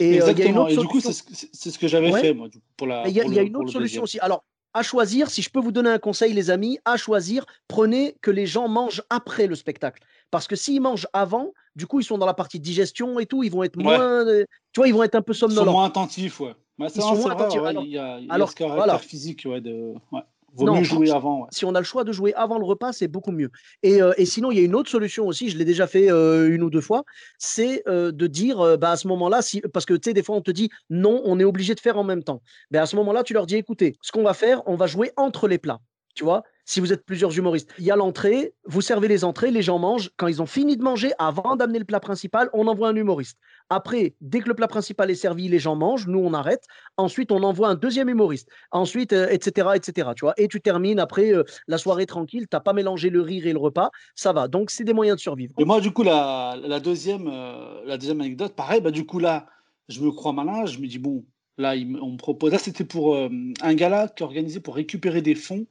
Et 0.00 0.02
euh, 0.02 0.04
y 0.04 0.04
a 0.04 0.08
une 0.08 0.14
Exactement. 0.22 0.62
autre 0.64 0.72
Et 0.72 0.76
du 0.76 0.86
coup, 0.88 1.00
c'est 1.00 1.12
ce 1.12 1.22
que- 1.22 1.70
ce 1.70 1.78
que 1.78 1.88
j'avais 1.88 2.10
Ouais. 2.12 2.20
fait, 2.20 2.34
moi, 2.34 2.48
du 2.48 2.58
coup, 2.58 2.64
pour 2.76 2.86
la. 2.88 3.06
Il 3.08 3.14
y 3.14 3.20
a, 3.20 3.24
pour 3.24 3.32
y 3.32 3.38
a 3.38 3.42
le- 3.42 3.48
une 3.48 3.56
autre 3.56 3.70
solution 3.72 4.02
aussi. 4.02 4.18
Alors, 4.18 4.44
à 4.74 4.82
choisir, 4.82 5.30
si 5.30 5.40
je 5.40 5.50
peux 5.50 5.60
vous 5.60 5.72
donner 5.72 5.90
un 5.90 5.98
conseil, 5.98 6.32
les 6.32 6.50
amis, 6.50 6.78
à 6.84 6.96
choisir, 6.96 7.46
prenez 7.68 8.16
que 8.20 8.30
les 8.30 8.46
gens 8.46 8.68
mangent 8.68 9.02
après 9.08 9.46
le 9.46 9.54
spectacle. 9.54 10.02
Parce 10.32 10.48
que 10.48 10.56
s'ils 10.56 10.80
mangent 10.80 11.06
avant, 11.12 11.52
du 11.76 11.86
coup, 11.86 12.00
ils 12.00 12.04
sont 12.04 12.18
dans 12.18 12.26
la 12.26 12.34
partie 12.34 12.58
digestion 12.60 13.18
et 13.20 13.26
tout, 13.26 13.44
ils 13.44 13.50
vont 13.52 13.62
être 13.62 13.76
Ouais. 13.76 13.84
moins. 13.84 14.00
euh, 14.26 14.44
tu 14.72 14.80
vois, 14.80 14.88
ils 14.88 14.94
vont 14.94 15.04
être 15.04 15.14
un 15.14 15.22
peu 15.22 15.32
Ils 15.32 15.36
sont 15.36 15.48
somnolents. 15.48 15.72
moins 15.72 15.86
attentifs, 15.86 16.40
ouais. 16.40 16.54
C'est 16.88 16.96
Ils 16.96 17.00
vrai, 17.00 17.00
sont 17.02 17.14
moins 17.14 17.34
vrai, 17.34 17.44
attentifs. 17.44 17.60
ouais, 17.62 17.68
Alors- 17.68 17.84
il 17.84 17.90
y 17.92 17.98
a, 17.98 18.18
il 18.18 18.26
y 18.26 18.30
a 18.30 18.34
alors, 18.34 18.50
ce 18.50 18.56
caractère 18.56 18.84
voilà. 18.84 18.98
physique, 18.98 19.44
ouais, 19.46 19.60
de. 19.60 19.94
Ouais. 20.10 20.20
Vaut 20.56 20.66
Non, 20.66 20.76
mieux 20.78 20.84
jouer 20.84 21.10
avant, 21.10 21.40
ouais. 21.40 21.48
si 21.50 21.64
on 21.64 21.74
a 21.74 21.80
le 21.80 21.84
choix 21.84 22.04
de 22.04 22.12
jouer 22.12 22.32
avant 22.34 22.58
le 22.58 22.64
repas, 22.64 22.92
c'est 22.92 23.08
beaucoup 23.08 23.32
mieux. 23.32 23.50
Et, 23.82 24.00
euh, 24.00 24.12
et 24.16 24.24
sinon, 24.24 24.52
il 24.52 24.58
y 24.58 24.60
a 24.60 24.64
une 24.64 24.74
autre 24.74 24.90
solution 24.90 25.26
aussi, 25.26 25.50
je 25.50 25.58
l'ai 25.58 25.64
déjà 25.64 25.86
fait 25.86 26.10
euh, 26.10 26.54
une 26.54 26.62
ou 26.62 26.70
deux 26.70 26.80
fois, 26.80 27.04
c'est 27.38 27.82
euh, 27.88 28.12
de 28.12 28.26
dire 28.26 28.78
bah, 28.78 28.92
à 28.92 28.96
ce 28.96 29.08
moment-là, 29.08 29.42
si, 29.42 29.60
parce 29.72 29.84
que 29.84 29.94
tu 29.94 30.10
sais, 30.10 30.14
des 30.14 30.22
fois 30.22 30.36
on 30.36 30.42
te 30.42 30.50
dit 30.50 30.70
non, 30.90 31.22
on 31.24 31.40
est 31.40 31.44
obligé 31.44 31.74
de 31.74 31.80
faire 31.80 31.98
en 31.98 32.04
même 32.04 32.22
temps. 32.22 32.40
Ben, 32.70 32.82
à 32.82 32.86
ce 32.86 32.94
moment-là, 32.96 33.24
tu 33.24 33.34
leur 33.34 33.46
dis 33.46 33.56
écoutez, 33.56 33.96
ce 34.00 34.12
qu'on 34.12 34.22
va 34.22 34.34
faire, 34.34 34.62
on 34.66 34.76
va 34.76 34.86
jouer 34.86 35.10
entre 35.16 35.48
les 35.48 35.58
plats. 35.58 35.80
Tu 36.14 36.24
vois, 36.24 36.44
si 36.64 36.80
vous 36.80 36.92
êtes 36.92 37.04
plusieurs 37.04 37.36
humoristes, 37.36 37.70
il 37.78 37.84
y 37.84 37.90
a 37.90 37.96
l'entrée, 37.96 38.54
vous 38.64 38.80
servez 38.80 39.08
les 39.08 39.24
entrées, 39.24 39.50
les 39.50 39.62
gens 39.62 39.78
mangent. 39.78 40.10
Quand 40.16 40.28
ils 40.28 40.40
ont 40.40 40.46
fini 40.46 40.76
de 40.76 40.82
manger, 40.82 41.12
avant 41.18 41.56
d'amener 41.56 41.78
le 41.78 41.84
plat 41.84 42.00
principal, 42.00 42.48
on 42.54 42.66
envoie 42.68 42.88
un 42.88 42.96
humoriste. 42.96 43.38
Après, 43.68 44.14
dès 44.20 44.40
que 44.40 44.48
le 44.48 44.54
plat 44.54 44.66
principal 44.66 45.10
est 45.10 45.14
servi, 45.14 45.48
les 45.48 45.58
gens 45.58 45.76
mangent, 45.76 46.06
nous 46.06 46.20
on 46.20 46.32
arrête. 46.32 46.64
Ensuite, 46.96 47.32
on 47.32 47.42
envoie 47.42 47.68
un 47.68 47.74
deuxième 47.74 48.08
humoriste. 48.08 48.48
Ensuite, 48.70 49.12
euh, 49.12 49.28
etc., 49.28 49.68
etc. 49.74 50.10
Tu 50.16 50.24
vois, 50.24 50.34
et 50.36 50.48
tu 50.48 50.60
termines 50.60 51.00
après 51.00 51.34
euh, 51.34 51.44
la 51.68 51.78
soirée 51.78 52.06
tranquille. 52.06 52.46
T'as 52.48 52.60
pas 52.60 52.72
mélangé 52.72 53.10
le 53.10 53.20
rire 53.20 53.46
et 53.46 53.52
le 53.52 53.58
repas, 53.58 53.90
ça 54.14 54.32
va. 54.32 54.48
Donc, 54.48 54.70
c'est 54.70 54.84
des 54.84 54.94
moyens 54.94 55.16
de 55.16 55.20
survivre. 55.20 55.52
Et 55.58 55.64
moi, 55.64 55.80
du 55.80 55.90
coup, 55.90 56.02
la, 56.02 56.56
deuxième, 56.82 57.28
euh, 57.28 57.82
la 57.84 57.98
deuxième 57.98 58.20
anecdote, 58.20 58.54
pareil, 58.54 58.80
bah, 58.80 58.90
du 58.90 59.04
coup, 59.04 59.18
là, 59.18 59.46
je 59.88 60.00
me 60.00 60.10
crois 60.10 60.32
malin, 60.32 60.64
je 60.66 60.78
me 60.78 60.86
dis, 60.86 60.98
bon, 60.98 61.24
Là, 61.56 61.74
on 62.02 62.10
me 62.10 62.16
propose. 62.16 62.50
Là, 62.50 62.58
c'était 62.58 62.82
pour 62.82 63.16
un 63.16 63.74
gala 63.74 64.08
qui 64.08 64.24
organisé 64.24 64.58
pour 64.58 64.74
récupérer 64.74 65.22
des 65.22 65.36
fonds 65.36 65.68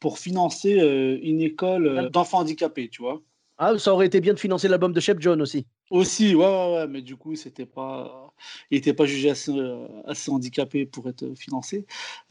pour 0.00 0.18
financer 0.18 0.72
une 1.22 1.40
école 1.40 2.10
d'enfants 2.10 2.38
handicapés, 2.38 2.88
tu 2.88 3.02
vois. 3.02 3.22
Ah, 3.62 3.78
ça 3.78 3.92
aurait 3.92 4.06
été 4.06 4.22
bien 4.22 4.32
de 4.32 4.38
financer 4.38 4.68
l'album 4.68 4.94
de 4.94 5.00
Shep 5.00 5.20
John 5.20 5.42
aussi. 5.42 5.66
Aussi, 5.90 6.34
ouais, 6.34 6.46
ouais, 6.46 6.74
ouais, 6.76 6.86
mais 6.86 7.02
du 7.02 7.16
coup, 7.16 7.36
c'était 7.36 7.66
pas, 7.66 8.32
il 8.70 8.76
n'était 8.76 8.94
pas 8.94 9.04
jugé 9.04 9.28
assez, 9.28 9.52
assez, 10.06 10.30
handicapé 10.30 10.86
pour 10.86 11.10
être 11.10 11.34
financé. 11.34 11.84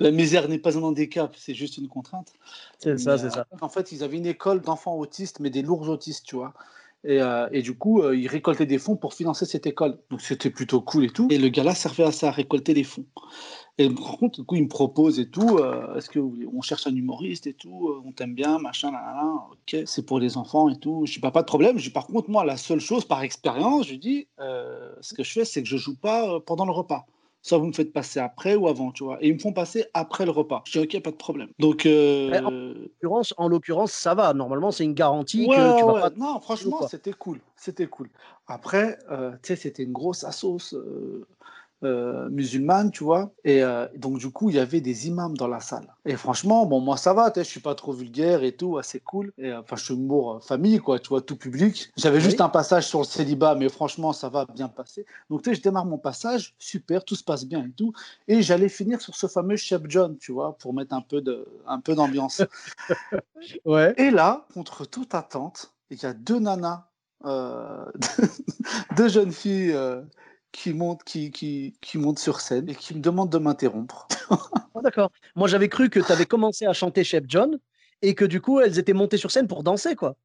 La 0.00 0.10
misère 0.10 0.46
n'est 0.46 0.58
pas 0.58 0.76
un 0.76 0.82
handicap, 0.82 1.34
c'est 1.38 1.54
juste 1.54 1.78
une 1.78 1.88
contrainte. 1.88 2.34
C'est 2.78 2.98
ça, 2.98 3.16
c'est 3.16 3.30
ça. 3.30 3.46
En 3.62 3.70
fait, 3.70 3.92
ils 3.92 4.04
avaient 4.04 4.18
une 4.18 4.26
école 4.26 4.60
d'enfants 4.60 4.98
autistes, 4.98 5.40
mais 5.40 5.48
des 5.48 5.62
lourds 5.62 5.88
autistes, 5.88 6.26
tu 6.26 6.36
vois. 6.36 6.52
Et, 7.04 7.20
euh, 7.20 7.48
et, 7.52 7.62
du 7.62 7.76
coup, 7.76 8.02
euh, 8.02 8.16
ils 8.16 8.28
récoltaient 8.28 8.66
des 8.66 8.78
fonds 8.78 8.96
pour 8.96 9.14
financer 9.14 9.44
cette 9.44 9.66
école. 9.66 9.98
Donc 10.10 10.22
c'était 10.22 10.50
plutôt 10.50 10.80
cool 10.80 11.04
et 11.04 11.10
tout. 11.10 11.28
Et 11.30 11.38
le 11.38 11.48
gars-là 11.48 11.74
servait 11.74 12.04
à 12.04 12.12
ça, 12.12 12.28
à 12.28 12.30
récolter 12.30 12.72
des 12.72 12.84
fonds. 12.84 13.04
Et 13.78 13.90
par 13.90 14.18
contre, 14.18 14.40
du 14.40 14.46
coup, 14.46 14.54
il 14.54 14.62
me 14.62 14.68
propose 14.68 15.18
et 15.18 15.28
tout, 15.28 15.58
euh, 15.58 15.96
est-ce 15.96 16.08
qu'on 16.08 16.62
cherche 16.62 16.86
un 16.86 16.94
humoriste 16.94 17.46
et 17.48 17.54
tout, 17.54 17.92
on 18.04 18.12
t'aime 18.12 18.34
bien, 18.34 18.58
machin, 18.58 18.92
là, 18.92 19.00
là, 19.14 19.34
ok, 19.50 19.82
c'est 19.86 20.06
pour 20.06 20.20
les 20.20 20.36
enfants 20.36 20.68
et 20.68 20.78
tout. 20.78 21.06
Je 21.06 21.14
dis, 21.14 21.18
pas 21.18 21.32
pas 21.32 21.42
de 21.42 21.46
problème. 21.46 21.76
Je 21.78 21.84
dis, 21.84 21.90
par 21.90 22.06
contre, 22.06 22.30
moi, 22.30 22.44
la 22.44 22.56
seule 22.56 22.80
chose, 22.80 23.04
par 23.04 23.22
expérience, 23.22 23.88
je 23.88 23.96
dis, 23.96 24.28
ce 24.38 25.14
que 25.14 25.24
je 25.24 25.32
fais, 25.32 25.44
c'est 25.44 25.62
que 25.62 25.68
je 25.68 25.76
joue 25.76 25.96
pas 25.96 26.40
pendant 26.40 26.66
le 26.66 26.72
repas 26.72 27.06
soit 27.44 27.58
vous 27.58 27.66
me 27.66 27.72
faites 27.72 27.92
passer 27.92 28.20
après 28.20 28.54
ou 28.54 28.68
avant, 28.68 28.90
tu 28.90 29.04
vois. 29.04 29.22
Et 29.22 29.28
ils 29.28 29.34
me 29.34 29.38
font 29.38 29.52
passer 29.52 29.84
après 29.92 30.24
le 30.24 30.30
repas. 30.30 30.62
Je 30.64 30.80
dis, 30.80 30.96
ok, 30.96 31.02
pas 31.02 31.10
de 31.10 31.16
problème. 31.16 31.50
Donc, 31.58 31.84
euh... 31.84 32.74
en 33.36 33.48
l'occurrence, 33.48 33.92
ça 33.92 34.14
va. 34.14 34.32
Normalement, 34.32 34.72
c'est 34.72 34.84
une 34.84 34.94
garantie 34.94 35.46
que 35.46 35.78
tu 35.78 35.84
vas 35.84 36.08
pas. 36.08 36.10
Non, 36.16 36.40
franchement, 36.40 36.88
c'était 36.88 37.12
cool. 37.12 37.40
C'était 37.54 37.86
cool. 37.86 38.08
Après, 38.46 38.98
euh, 39.10 39.32
tu 39.42 39.48
sais, 39.48 39.56
c'était 39.56 39.82
une 39.82 39.92
grosse 39.92 40.24
assos. 40.24 40.74
Euh, 41.84 42.30
musulmane, 42.30 42.90
tu 42.90 43.04
vois. 43.04 43.32
Et 43.44 43.62
euh, 43.62 43.86
donc, 43.96 44.18
du 44.18 44.30
coup, 44.30 44.48
il 44.48 44.56
y 44.56 44.58
avait 44.58 44.80
des 44.80 45.06
imams 45.08 45.36
dans 45.36 45.48
la 45.48 45.60
salle. 45.60 45.94
Et 46.06 46.16
franchement, 46.16 46.64
bon, 46.64 46.80
moi, 46.80 46.96
ça 46.96 47.12
va, 47.12 47.30
je 47.36 47.42
suis 47.42 47.60
pas 47.60 47.74
trop 47.74 47.92
vulgaire 47.92 48.42
et 48.42 48.52
tout, 48.52 48.78
assez 48.78 49.00
cool. 49.00 49.32
Et 49.36 49.50
euh, 49.50 49.60
enfin, 49.60 49.76
je 49.76 49.84
suis 49.84 49.94
humour 49.94 50.42
famille, 50.42 50.78
quoi, 50.78 50.98
tu 50.98 51.08
vois, 51.08 51.20
tout 51.20 51.36
public. 51.36 51.92
J'avais 51.96 52.20
juste 52.20 52.40
un 52.40 52.48
passage 52.48 52.86
sur 52.86 53.00
le 53.00 53.04
célibat, 53.04 53.54
mais 53.54 53.68
franchement, 53.68 54.12
ça 54.14 54.30
va 54.30 54.46
bien 54.46 54.68
passer. 54.68 55.04
Donc, 55.28 55.42
tu 55.42 55.50
sais, 55.50 55.56
je 55.56 55.62
démarre 55.62 55.84
mon 55.84 55.98
passage, 55.98 56.54
super, 56.58 57.04
tout 57.04 57.16
se 57.16 57.24
passe 57.24 57.44
bien 57.44 57.64
et 57.64 57.72
tout. 57.72 57.92
Et 58.28 58.40
j'allais 58.40 58.70
finir 58.70 59.00
sur 59.00 59.14
ce 59.14 59.26
fameux 59.26 59.56
Chef 59.56 59.82
John, 59.86 60.16
tu 60.16 60.32
vois, 60.32 60.56
pour 60.56 60.72
mettre 60.72 60.94
un 60.94 61.02
peu 61.02 61.20
de, 61.20 61.46
un 61.66 61.80
peu 61.80 61.94
d'ambiance. 61.94 62.42
ouais. 63.66 63.94
Et 63.98 64.10
là, 64.10 64.46
contre 64.54 64.86
toute 64.86 65.14
attente, 65.14 65.74
il 65.90 66.02
y 66.02 66.06
a 66.06 66.14
deux 66.14 66.38
nanas, 66.38 66.86
deux 68.96 69.08
jeunes 69.08 69.32
filles 69.32 69.74
qui 70.54 70.72
monte, 70.72 71.02
qui, 71.02 71.32
qui, 71.32 71.74
qui 71.80 71.98
monte 71.98 72.20
sur 72.20 72.40
scène 72.40 72.68
et 72.68 72.74
qui 72.76 72.94
me 72.94 73.00
demande 73.00 73.28
de 73.28 73.38
m'interrompre. 73.38 74.06
Ah, 74.76 74.80
d'accord. 74.82 75.10
Moi, 75.34 75.48
j'avais 75.48 75.68
cru 75.68 75.90
que 75.90 76.00
tu 76.00 76.10
avais 76.12 76.26
commencé 76.26 76.64
à 76.64 76.72
chanter 76.72 77.04
Chef 77.04 77.24
John 77.26 77.58
et 78.02 78.14
que 78.14 78.24
du 78.24 78.40
coup, 78.40 78.60
elles 78.60 78.78
étaient 78.78 78.92
montées 78.92 79.16
sur 79.16 79.30
scène 79.30 79.48
pour 79.48 79.62
danser, 79.62 79.96
quoi. 79.96 80.16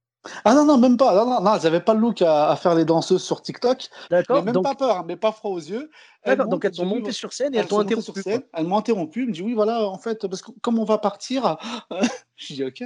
Ah 0.45 0.53
non, 0.53 0.65
non, 0.65 0.77
même 0.77 0.97
pas. 0.97 1.15
Non, 1.15 1.25
non, 1.29 1.41
non 1.41 1.55
elles 1.55 1.63
n'avaient 1.63 1.81
pas 1.81 1.93
le 1.93 2.01
look 2.01 2.21
à, 2.21 2.55
faire 2.55 2.75
les 2.75 2.85
danseuses 2.85 3.23
sur 3.23 3.41
TikTok. 3.41 3.87
D'accord. 4.11 4.43
Même 4.43 4.61
pas 4.61 4.75
peur, 4.75 4.97
hein, 4.97 5.05
mais 5.07 5.15
pas 5.15 5.31
froid 5.31 5.51
aux 5.51 5.59
yeux. 5.59 5.89
D'accord, 6.25 6.47
donc 6.47 6.63
elles 6.65 6.75
sont 6.75 6.85
montées 6.85 7.11
sur 7.11 7.33
scène 7.33 7.55
et 7.55 7.57
elles, 7.57 7.67
t'ont 7.67 7.79
interrompu. 7.79 8.21
elles 8.25 8.65
m'ont 8.65 8.77
interrompu. 8.77 9.21
Elles 9.21 9.29
me 9.29 9.33
dit 9.33 9.41
oui, 9.41 9.53
voilà, 9.53 9.87
en 9.87 9.97
fait, 9.97 10.27
parce 10.27 10.41
que 10.41 10.51
comme 10.61 10.77
on 10.77 10.83
va 10.83 10.97
partir, 10.97 11.57
je 12.35 12.53
dis 12.53 12.63
ok. 12.63 12.83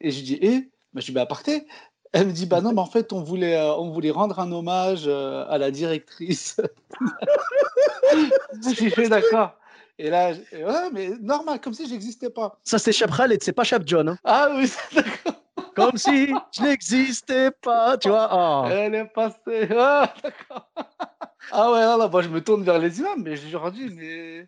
Et 0.00 0.10
je 0.10 0.22
dis, 0.22 0.38
et 0.40 0.70
bah, 0.92 1.00
je 1.00 1.06
dis, 1.06 1.12
bah, 1.12 1.26
partez. 1.26 1.66
Elle 2.14 2.28
me 2.28 2.32
dit 2.32 2.46
bah 2.46 2.60
non, 2.60 2.72
mais 2.72 2.80
en 2.80 2.86
fait, 2.86 3.12
on 3.12 3.22
voulait, 3.22 3.56
euh, 3.56 3.74
on 3.74 3.90
voulait 3.90 4.12
rendre 4.12 4.38
un 4.38 4.52
hommage 4.52 5.02
euh, 5.08 5.44
à 5.48 5.58
la 5.58 5.72
directrice. 5.72 6.60
J'ai 8.78 8.88
fait 8.88 9.08
d'accord. 9.08 9.50
Et 9.98 10.10
là, 10.10 10.30
ouais, 10.52 10.90
mais 10.92 11.10
normal, 11.20 11.60
comme 11.60 11.74
si 11.74 11.88
j'existais 11.88 12.30
pas. 12.30 12.56
Ça, 12.62 12.78
c'est 12.78 12.92
Chap 12.92 13.10
Khaled, 13.16 13.42
c'est 13.42 13.52
pas 13.52 13.64
Chap 13.64 13.82
John. 13.84 14.10
Hein. 14.10 14.18
Ah 14.22 14.48
oui, 14.54 14.72
d'accord. 14.94 15.42
Comme 15.74 15.96
si 15.96 16.32
je 16.52 16.62
n'existais 16.62 17.50
pas, 17.50 17.98
tu 17.98 18.08
vois. 18.10 18.28
Oh. 18.32 18.68
Elle 18.70 18.94
est 18.94 19.06
passée. 19.06 19.68
Ah, 19.76 20.14
d'accord. 20.22 20.68
Ah 21.50 21.72
ouais, 21.72 21.80
là, 21.80 21.96
là, 21.96 22.06
moi, 22.06 22.22
je 22.22 22.28
me 22.28 22.40
tourne 22.40 22.62
vers 22.62 22.78
les 22.78 23.00
imams, 23.00 23.24
mais 23.24 23.34
je 23.34 23.50
leur 23.50 23.72
dis, 23.72 23.90
mais 23.90 24.46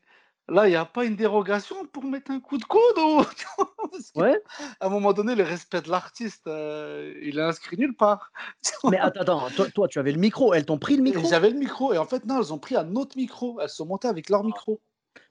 Là, 0.49 0.69
il 0.69 0.71
n'y 0.71 0.77
a 0.77 0.85
pas 0.85 1.05
une 1.05 1.17
dérogation 1.17 1.87
pour 1.87 2.05
mettre 2.05 2.31
un 2.31 2.39
coup 2.39 2.57
de 2.57 2.65
coude 2.65 2.99
ou... 2.99 3.23
Ouais. 4.15 4.41
À 4.81 4.87
un 4.87 4.89
moment 4.89 5.13
donné, 5.13 5.35
le 5.35 5.43
respect 5.43 5.81
de 5.81 5.91
l'artiste, 5.91 6.47
euh, 6.47 7.15
il 7.23 7.39
est 7.39 7.43
inscrit 7.43 7.77
nulle 7.77 7.97
part. 7.97 8.31
Mais 8.91 8.99
attends, 8.99 9.21
attends, 9.21 9.51
toi, 9.51 9.67
toi, 9.75 9.89
tu 9.89 9.99
avais 9.99 10.13
le 10.13 10.19
micro, 10.19 10.55
elles 10.55 10.65
t'ont 10.65 10.79
pris 10.79 10.97
le 10.97 11.03
micro? 11.03 11.29
J'avais 11.29 11.51
le 11.51 11.59
micro, 11.59 11.93
et 11.93 11.99
en 11.99 12.05
fait, 12.05 12.25
non, 12.27 12.39
elles 12.41 12.53
ont 12.53 12.59
pris 12.59 12.77
un 12.77 12.95
autre 12.95 13.17
micro. 13.17 13.59
Elles 13.61 13.69
sont 13.69 13.87
montées 13.87 14.09
avec 14.09 14.29
leur 14.29 14.45
micro. 14.45 14.81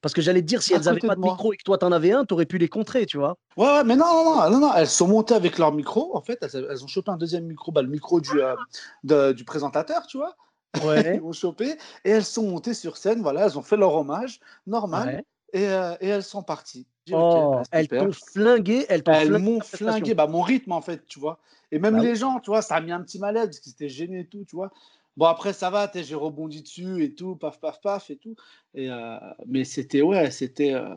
Parce 0.01 0.13
que 0.13 0.21
j'allais 0.21 0.41
te 0.41 0.47
dire, 0.47 0.61
si 0.61 0.73
elles 0.73 0.81
n'avaient 0.81 0.99
pas 0.99 1.15
de, 1.15 1.21
micro 1.21 1.53
et 1.53 1.57
que 1.57 1.63
toi, 1.63 1.77
tu 1.77 1.85
en 1.85 1.91
avais 1.91 2.11
un, 2.11 2.25
tu 2.25 2.33
aurais 2.33 2.45
pu 2.45 2.57
les 2.57 2.67
contrer, 2.67 3.05
tu 3.05 3.17
vois. 3.17 3.37
Ouais, 3.57 3.65
ouais, 3.65 3.83
mais 3.83 3.95
non, 3.95 4.05
non, 4.05 4.35
non, 4.35 4.49
non, 4.49 4.59
non, 4.59 4.73
elles 4.75 4.87
sont 4.87 5.07
montées 5.07 5.35
avec 5.35 5.57
leur 5.57 5.71
micro. 5.71 6.15
En 6.15 6.21
fait, 6.21 6.39
elles, 6.41 6.83
ont 6.83 6.87
chopé 6.87 7.11
un 7.11 7.17
deuxième 7.17 7.45
micro, 7.45 7.71
bah, 7.71 7.81
le 7.81 7.87
micro 7.87 8.19
du, 8.19 8.41
euh, 8.41 9.33
du 9.33 9.45
présentateur, 9.45 10.05
tu 10.07 10.17
vois. 10.17 10.35
Ouais. 10.83 11.21
ils 11.23 11.33
chopé 11.33 11.77
et 12.03 12.09
elles 12.09 12.25
sont 12.25 12.43
montées 12.43 12.73
sur 12.73 12.97
scène. 12.97 13.21
Voilà, 13.21 13.45
elles 13.45 13.57
ont 13.57 13.61
fait 13.61 13.77
leur 13.77 13.93
hommage 13.93 14.39
normal 14.67 15.23
et, 15.53 15.67
euh, 15.67 15.95
et, 16.01 16.07
elles 16.07 16.23
sont 16.23 16.43
parties. 16.43 16.87
Oh, 17.11 17.51
bah, 17.55 17.63
elles 17.71 17.87
t'ont 17.87 18.11
flingué, 18.11 18.85
elles 18.89 19.03
m'ont 19.39 19.61
flingué, 19.61 20.13
bah, 20.13 20.27
mon 20.27 20.41
rythme 20.41 20.71
en 20.71 20.81
fait, 20.81 21.05
tu 21.07 21.19
vois. 21.19 21.39
Et 21.71 21.79
même 21.79 21.95
ah 21.95 22.01
les 22.01 22.15
gens, 22.15 22.39
tu 22.39 22.49
vois, 22.49 22.61
ça 22.61 22.75
a 22.75 22.81
mis 22.81 22.91
un 22.91 23.01
petit 23.01 23.19
malaise 23.19 23.47
parce 23.47 23.59
qu'ils 23.59 23.73
étaient 23.73 23.89
gênés 23.89 24.21
et 24.21 24.27
tout, 24.27 24.45
tu 24.47 24.55
vois. 24.55 24.71
Bon, 25.17 25.25
après, 25.25 25.53
ça 25.53 25.69
va, 25.69 25.89
j'ai 25.93 26.15
rebondi 26.15 26.61
dessus 26.61 27.03
et 27.03 27.15
tout, 27.15 27.35
paf, 27.35 27.59
paf, 27.59 27.79
paf 27.81 28.09
et 28.09 28.17
tout. 28.17 28.35
Et, 28.73 28.89
euh, 28.89 29.17
mais 29.47 29.63
c'était, 29.63 30.01
ouais, 30.01 30.29
c'était. 30.31 30.73
Euh, 30.73 30.95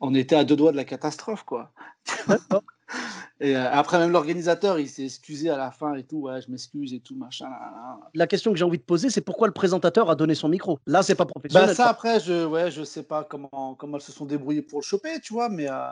on 0.00 0.14
était 0.14 0.36
à 0.36 0.44
deux 0.44 0.56
doigts 0.56 0.72
de 0.72 0.76
la 0.76 0.84
catastrophe, 0.84 1.44
quoi. 1.44 1.72
Et 3.40 3.56
euh, 3.56 3.70
après, 3.70 3.98
même 3.98 4.10
l'organisateur, 4.10 4.78
il 4.78 4.88
s'est 4.88 5.04
excusé 5.04 5.48
à 5.50 5.56
la 5.56 5.70
fin 5.70 5.94
et 5.94 6.04
tout. 6.04 6.18
Ouais, 6.18 6.40
je 6.42 6.50
m'excuse 6.50 6.92
et 6.92 7.00
tout, 7.00 7.16
machin. 7.16 7.48
La 8.14 8.26
question 8.26 8.52
que 8.52 8.58
j'ai 8.58 8.64
envie 8.64 8.78
de 8.78 8.82
poser, 8.82 9.10
c'est 9.10 9.20
pourquoi 9.20 9.46
le 9.46 9.54
présentateur 9.54 10.10
a 10.10 10.14
donné 10.14 10.34
son 10.34 10.48
micro? 10.48 10.78
Là, 10.86 11.02
c'est 11.02 11.14
pas 11.14 11.26
professionnel. 11.26 11.68
Bah, 11.68 11.74
ça, 11.74 11.88
après, 11.88 12.20
je, 12.20 12.44
ouais, 12.44 12.70
je 12.70 12.84
sais 12.84 13.02
pas 13.02 13.24
comment, 13.24 13.74
comment 13.78 13.96
elles 13.96 14.02
se 14.02 14.12
sont 14.12 14.26
débrouillées 14.26 14.62
pour 14.62 14.80
le 14.80 14.84
choper, 14.84 15.20
tu 15.20 15.32
vois, 15.32 15.48
mais. 15.48 15.68
Euh, 15.70 15.88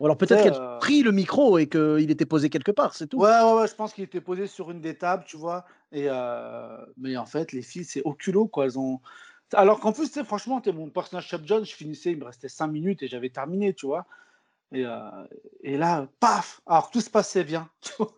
Ou 0.00 0.04
alors 0.04 0.16
peut-être 0.16 0.42
qu'elle 0.42 0.54
a 0.54 0.78
pris 0.78 1.02
le 1.02 1.10
micro 1.10 1.58
et 1.58 1.68
qu'il 1.68 2.10
était 2.10 2.26
posé 2.26 2.50
quelque 2.50 2.72
part, 2.72 2.94
c'est 2.94 3.08
tout. 3.08 3.18
Ouais, 3.18 3.30
ouais, 3.30 3.52
ouais, 3.54 3.66
je 3.66 3.74
pense 3.74 3.92
qu'il 3.92 4.04
était 4.04 4.20
posé 4.20 4.46
sur 4.46 4.70
une 4.70 4.80
des 4.80 4.96
tables, 4.96 5.24
tu 5.26 5.36
vois. 5.36 5.64
Et 5.90 6.06
euh, 6.08 6.76
Mais 6.98 7.16
en 7.16 7.26
fait, 7.26 7.52
les 7.52 7.62
filles, 7.62 7.84
c'est 7.84 8.02
au 8.04 8.14
culot, 8.14 8.46
quoi. 8.46 8.66
Elles 8.66 8.78
ont. 8.78 9.00
Alors 9.54 9.80
qu'en 9.80 9.92
plus, 9.92 10.08
franchement, 10.22 10.62
es 10.64 10.72
mon 10.72 10.88
personnage 10.88 11.26
Chef 11.26 11.42
John, 11.44 11.64
je 11.64 11.74
finissais, 11.74 12.12
il 12.12 12.18
me 12.18 12.24
restait 12.24 12.48
5 12.48 12.68
minutes 12.68 13.02
et 13.02 13.08
j'avais 13.08 13.28
terminé, 13.28 13.74
tu 13.74 13.86
vois. 13.86 14.06
Et, 14.72 14.84
euh, 14.86 15.00
et 15.62 15.76
là, 15.76 16.08
paf 16.20 16.60
Alors 16.66 16.90
tout 16.90 17.00
se 17.00 17.10
passait 17.10 17.44
bien. 17.44 17.68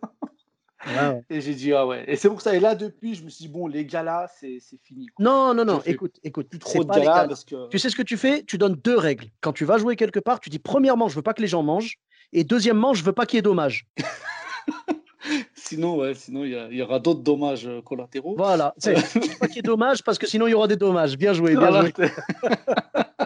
Et 1.29 1.41
j'ai 1.41 1.55
dit, 1.55 1.73
ah 1.73 1.87
ouais. 1.87 2.03
Et 2.07 2.15
c'est 2.15 2.29
pour 2.29 2.41
ça. 2.41 2.55
Et 2.55 2.59
là, 2.59 2.75
depuis, 2.75 3.15
je 3.15 3.23
me 3.23 3.29
suis 3.29 3.45
dit, 3.45 3.51
bon, 3.51 3.67
les 3.67 3.85
galas, 3.85 4.27
c'est 4.39 4.59
fini. 4.83 5.07
Non, 5.19 5.53
non, 5.53 5.65
non. 5.65 5.81
Écoute, 5.85 6.19
écoute. 6.23 6.47
Plus 6.47 6.59
trop 6.59 6.83
de 6.83 6.89
galas 6.89 7.27
parce 7.27 7.43
que... 7.43 7.69
Tu 7.69 7.79
sais 7.79 7.89
ce 7.89 7.95
que 7.95 8.03
tu 8.03 8.17
fais? 8.17 8.43
Tu 8.43 8.57
donnes 8.57 8.75
deux 8.75 8.97
règles. 8.97 9.29
Quand 9.41 9.53
tu 9.53 9.65
vas 9.65 9.77
jouer 9.77 9.95
quelque 9.95 10.19
part, 10.19 10.39
tu 10.39 10.49
dis, 10.49 10.59
premièrement, 10.59 11.07
je 11.07 11.15
veux 11.15 11.21
pas 11.21 11.33
que 11.33 11.41
les 11.41 11.47
gens 11.47 11.63
mangent. 11.63 11.97
Et 12.33 12.43
deuxièmement, 12.43 12.93
je 12.93 13.03
veux 13.03 13.13
pas 13.13 13.25
qu'il 13.25 13.37
y 13.37 13.39
ait 13.39 13.43
dommage. 13.43 13.87
sinon, 15.55 15.97
ouais, 15.97 16.13
sinon 16.13 16.43
il 16.43 16.51
y, 16.51 16.77
y, 16.77 16.81
aura 16.81 16.99
d'autres 16.99 17.21
dommages 17.21 17.67
euh, 17.67 17.81
collatéraux. 17.81 18.35
Voilà. 18.37 18.73
C'est 18.77 18.93
pas 19.39 19.47
qu'il 19.47 19.57
y 19.57 19.59
ait 19.59 19.63
dommage 19.63 20.03
parce 20.03 20.17
que 20.17 20.27
sinon 20.27 20.47
il 20.47 20.51
y 20.51 20.53
aura 20.53 20.67
des 20.67 20.75
dommages. 20.75 21.17
Bien 21.17 21.33
joué, 21.33 21.55
bien 21.55 21.81
joué. 21.81 21.93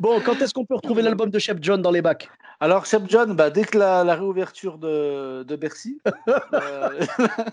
Bon, 0.00 0.20
quand 0.24 0.40
est-ce 0.40 0.54
qu'on 0.54 0.64
peut 0.64 0.76
retrouver 0.76 1.02
l'album 1.02 1.28
de 1.28 1.38
Chef 1.40 1.58
John 1.60 1.82
dans 1.82 1.90
les 1.90 2.02
bacs? 2.02 2.28
Alors, 2.60 2.86
Chef 2.86 3.02
John, 3.08 3.34
bah, 3.34 3.50
dès 3.50 3.64
que 3.64 3.76
la, 3.78 4.02
réouverture 4.14 4.78
de, 4.78 5.42
de 5.42 5.56
Bercy, 5.56 6.00
euh, 6.52 7.06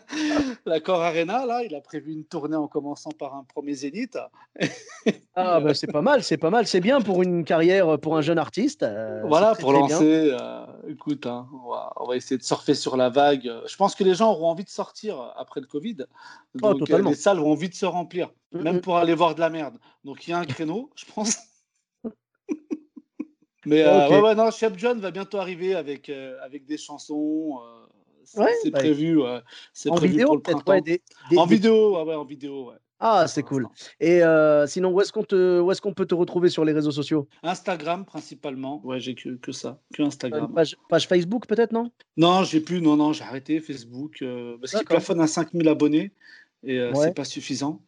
l'accord 0.67 1.01
Arena, 1.01 1.47
là, 1.47 1.63
il 1.63 1.73
a 1.73 1.81
prévu 1.81 2.11
une 2.11 2.23
tournée 2.23 2.55
en 2.55 2.67
commençant 2.67 3.09
par 3.09 3.33
un 3.33 3.43
premier 3.43 3.73
zénith. 3.73 4.17
ah, 5.35 5.59
bah, 5.59 5.73
c'est 5.75 5.91
pas 5.91 6.03
mal, 6.03 6.21
c'est 6.21 6.37
pas 6.37 6.51
mal. 6.51 6.67
C'est 6.67 6.81
bien 6.81 7.01
pour 7.01 7.23
une 7.23 7.45
carrière, 7.45 7.99
pour 7.99 8.15
un 8.15 8.21
jeune 8.21 8.37
artiste. 8.37 8.83
Euh, 8.83 9.23
voilà, 9.25 9.55
pour 9.55 9.73
lancer. 9.73 10.31
Euh, 10.31 10.65
écoute, 10.87 11.25
hein, 11.25 11.47
on, 11.97 12.07
va, 12.07 12.15
essayer 12.15 12.37
de 12.37 12.43
surfer 12.43 12.75
sur 12.75 12.95
la 12.95 13.09
vague. 13.09 13.51
Je 13.67 13.75
pense 13.75 13.95
que 13.95 14.03
les 14.03 14.13
gens 14.13 14.31
auront 14.31 14.49
envie 14.49 14.65
de 14.65 14.69
sortir 14.69 15.33
après 15.35 15.61
le 15.61 15.67
Covid. 15.67 15.97
Oh, 16.61 16.75
Donc, 16.75 16.89
les 16.89 17.15
salles 17.15 17.39
auront 17.39 17.53
envie 17.53 17.69
de 17.69 17.75
se 17.75 17.87
remplir, 17.87 18.29
mm, 18.53 18.61
même 18.61 18.77
mm. 18.77 18.81
pour 18.81 18.97
aller 18.97 19.15
voir 19.15 19.33
de 19.33 19.39
la 19.39 19.49
merde. 19.49 19.77
Donc, 20.03 20.27
il 20.27 20.31
y 20.31 20.33
a 20.33 20.37
un 20.37 20.45
créneau, 20.45 20.91
je 20.95 21.05
pense. 21.11 21.37
Mais 23.65 23.81
euh, 23.83 24.09
ouais, 24.09 24.21
ouais, 24.21 24.35
non, 24.35 24.51
Chef 24.51 24.73
John 24.77 24.99
va 24.99 25.11
bientôt 25.11 25.37
arriver 25.37 25.75
avec, 25.75 26.09
euh, 26.09 26.37
avec 26.43 26.65
des 26.65 26.77
chansons. 26.77 27.59
Euh, 27.59 28.45
c'est 28.61 28.71
bah, 28.71 28.79
prévu, 28.79 29.19
c'est 29.73 29.89
prévu 29.89 30.13
vidéo, 30.13 30.27
pour 30.27 30.35
le 30.35 30.41
printemps. 30.41 30.81
des, 30.81 31.01
en 31.37 31.45
vidéo, 31.45 32.03
ouais, 32.03 32.15
en 32.15 32.25
vidéo, 32.25 32.69
ouais. 32.69 32.75
Ah, 32.99 33.27
c'est 33.27 33.43
cool. 33.43 33.67
Et 33.99 34.21
sinon, 34.67 34.91
où 34.91 35.01
est-ce 35.01 35.11
qu'on 35.11 35.23
te, 35.23 35.59
où 35.59 35.71
est-ce 35.71 35.81
qu'on 35.81 35.93
peut 35.93 36.05
te 36.05 36.15
retrouver 36.15 36.49
sur 36.49 36.65
les 36.65 36.73
réseaux 36.73 36.91
sociaux? 36.91 37.27
Instagram 37.43 38.05
principalement. 38.05 38.81
Ouais, 38.83 38.99
j'ai 38.99 39.15
que, 39.15 39.35
que 39.35 39.51
ça, 39.51 39.79
que 39.93 40.01
Instagram. 40.01 40.51
Page, 40.53 40.75
page, 40.89 41.07
Facebook 41.07 41.45
peut-être, 41.45 41.71
non? 41.71 41.91
Non, 42.17 42.43
j'ai 42.43 42.61
plus. 42.61 42.81
Non, 42.81 42.95
non, 42.95 43.13
j'ai 43.13 43.23
arrêté 43.23 43.59
Facebook 43.59 44.23
parce 44.59 44.71
qu'il 44.73 44.85
plafonne 44.85 45.21
à 45.21 45.27
5000 45.27 45.67
abonnés 45.67 46.11
et 46.63 46.89
c'est 46.95 47.13
pas 47.13 47.25
suffisant. 47.25 47.81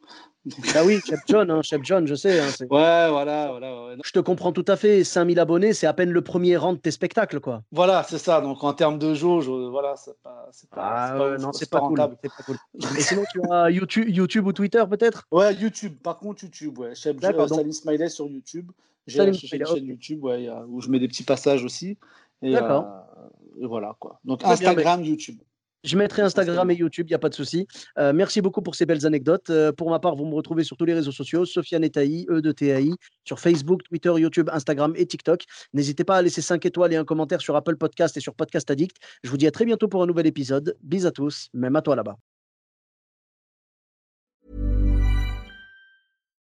Ah 0.75 0.83
oui, 0.85 0.99
Chef 1.05 1.19
John, 1.27 1.49
hein, 1.49 1.61
Chef 1.61 1.81
John, 1.83 2.07
je 2.07 2.15
sais. 2.15 2.39
Hein, 2.39 2.49
ouais, 2.59 3.09
voilà, 3.09 3.47
voilà. 3.51 3.95
Je 4.03 4.11
te 4.11 4.19
comprends 4.19 4.51
tout 4.51 4.65
à 4.67 4.75
fait. 4.75 5.03
5000 5.03 5.39
abonnés, 5.39 5.73
c'est 5.73 5.87
à 5.87 5.93
peine 5.93 6.11
le 6.11 6.21
premier 6.21 6.57
rang 6.57 6.73
de 6.73 6.77
tes 6.77 6.91
spectacles, 6.91 7.39
quoi. 7.39 7.63
Voilà, 7.71 8.03
c'est 8.03 8.17
ça. 8.17 8.41
Donc 8.41 8.63
en 8.63 8.73
termes 8.73 8.99
de 8.99 9.13
jauge, 9.13 9.47
voilà, 9.47 9.95
c'est 9.95 10.17
pas, 10.21 10.49
pas, 10.71 10.81
ah, 10.83 11.37
non, 11.39 11.53
c'est 11.53 11.69
pas, 11.69 11.79
rentable. 11.79 12.17
Cool. 12.45 12.57
Et 12.97 13.01
sinon, 13.01 13.23
tu 13.31 13.41
as 13.51 13.69
YouTube, 13.69 14.09
YouTube 14.09 14.45
ou 14.45 14.53
Twitter 14.53 14.83
peut-être? 14.89 15.27
Ouais, 15.31 15.53
YouTube. 15.53 15.95
Par 16.03 16.17
contre, 16.17 16.43
YouTube, 16.43 16.77
ouais. 16.79 16.95
Chef 16.95 17.17
John, 17.21 17.47
Salim 17.47 17.71
Smiley 17.71 18.09
sur 18.09 18.27
YouTube. 18.27 18.71
J'ai 19.07 19.23
une 19.23 19.33
chaîne 19.33 19.85
YouTube 19.85 20.23
ouais, 20.23 20.49
où 20.67 20.81
je 20.81 20.89
mets 20.89 20.99
des 20.99 21.07
petits 21.07 21.23
passages 21.23 21.63
aussi. 21.63 21.97
D'accord. 22.41 22.85
Euh, 23.17 23.63
et 23.63 23.65
voilà 23.65 23.95
quoi. 23.99 24.19
Donc 24.25 24.43
Instagram, 24.43 25.03
YouTube. 25.03 25.37
Je 25.83 25.97
mettrai 25.97 26.21
Instagram 26.21 26.69
et 26.71 26.75
YouTube, 26.75 27.07
il 27.07 27.11
n'y 27.11 27.15
a 27.15 27.19
pas 27.19 27.29
de 27.29 27.35
souci. 27.35 27.67
Euh, 27.97 28.11
merci 28.13 28.41
beaucoup 28.41 28.61
pour 28.61 28.75
ces 28.75 28.85
belles 28.85 29.05
anecdotes. 29.05 29.49
Euh, 29.49 29.71
pour 29.71 29.89
ma 29.89 29.99
part, 29.99 30.15
vous 30.15 30.25
me 30.25 30.35
retrouvez 30.35 30.63
sur 30.63 30.75
tous 30.75 30.85
les 30.85 30.93
réseaux 30.93 31.11
sociaux, 31.11 31.45
Sofiane 31.45 31.83
Etaï, 31.83 32.25
E 32.29 32.41
de 32.41 32.51
TAI, 32.51 32.91
sur 33.23 33.39
Facebook, 33.39 33.83
Twitter, 33.83 34.11
YouTube, 34.17 34.49
Instagram 34.51 34.93
et 34.95 35.05
TikTok. 35.05 35.43
N'hésitez 35.73 36.03
pas 36.03 36.17
à 36.17 36.21
laisser 36.21 36.41
5 36.41 36.65
étoiles 36.65 36.93
et 36.93 36.97
un 36.97 37.05
commentaire 37.05 37.41
sur 37.41 37.55
Apple 37.55 37.77
Podcast 37.77 38.17
et 38.17 38.19
sur 38.19 38.33
Podcast 38.33 38.69
Addict. 38.71 38.97
Je 39.23 39.29
vous 39.29 39.37
dis 39.37 39.47
à 39.47 39.51
très 39.51 39.65
bientôt 39.65 39.87
pour 39.87 40.01
un 40.01 40.07
nouvel 40.07 40.27
épisode. 40.27 40.75
Bis 40.81 41.05
à 41.05 41.11
tous, 41.11 41.49
même 41.53 41.75
à 41.75 41.81
toi 41.81 41.95
là-bas. 41.95 42.17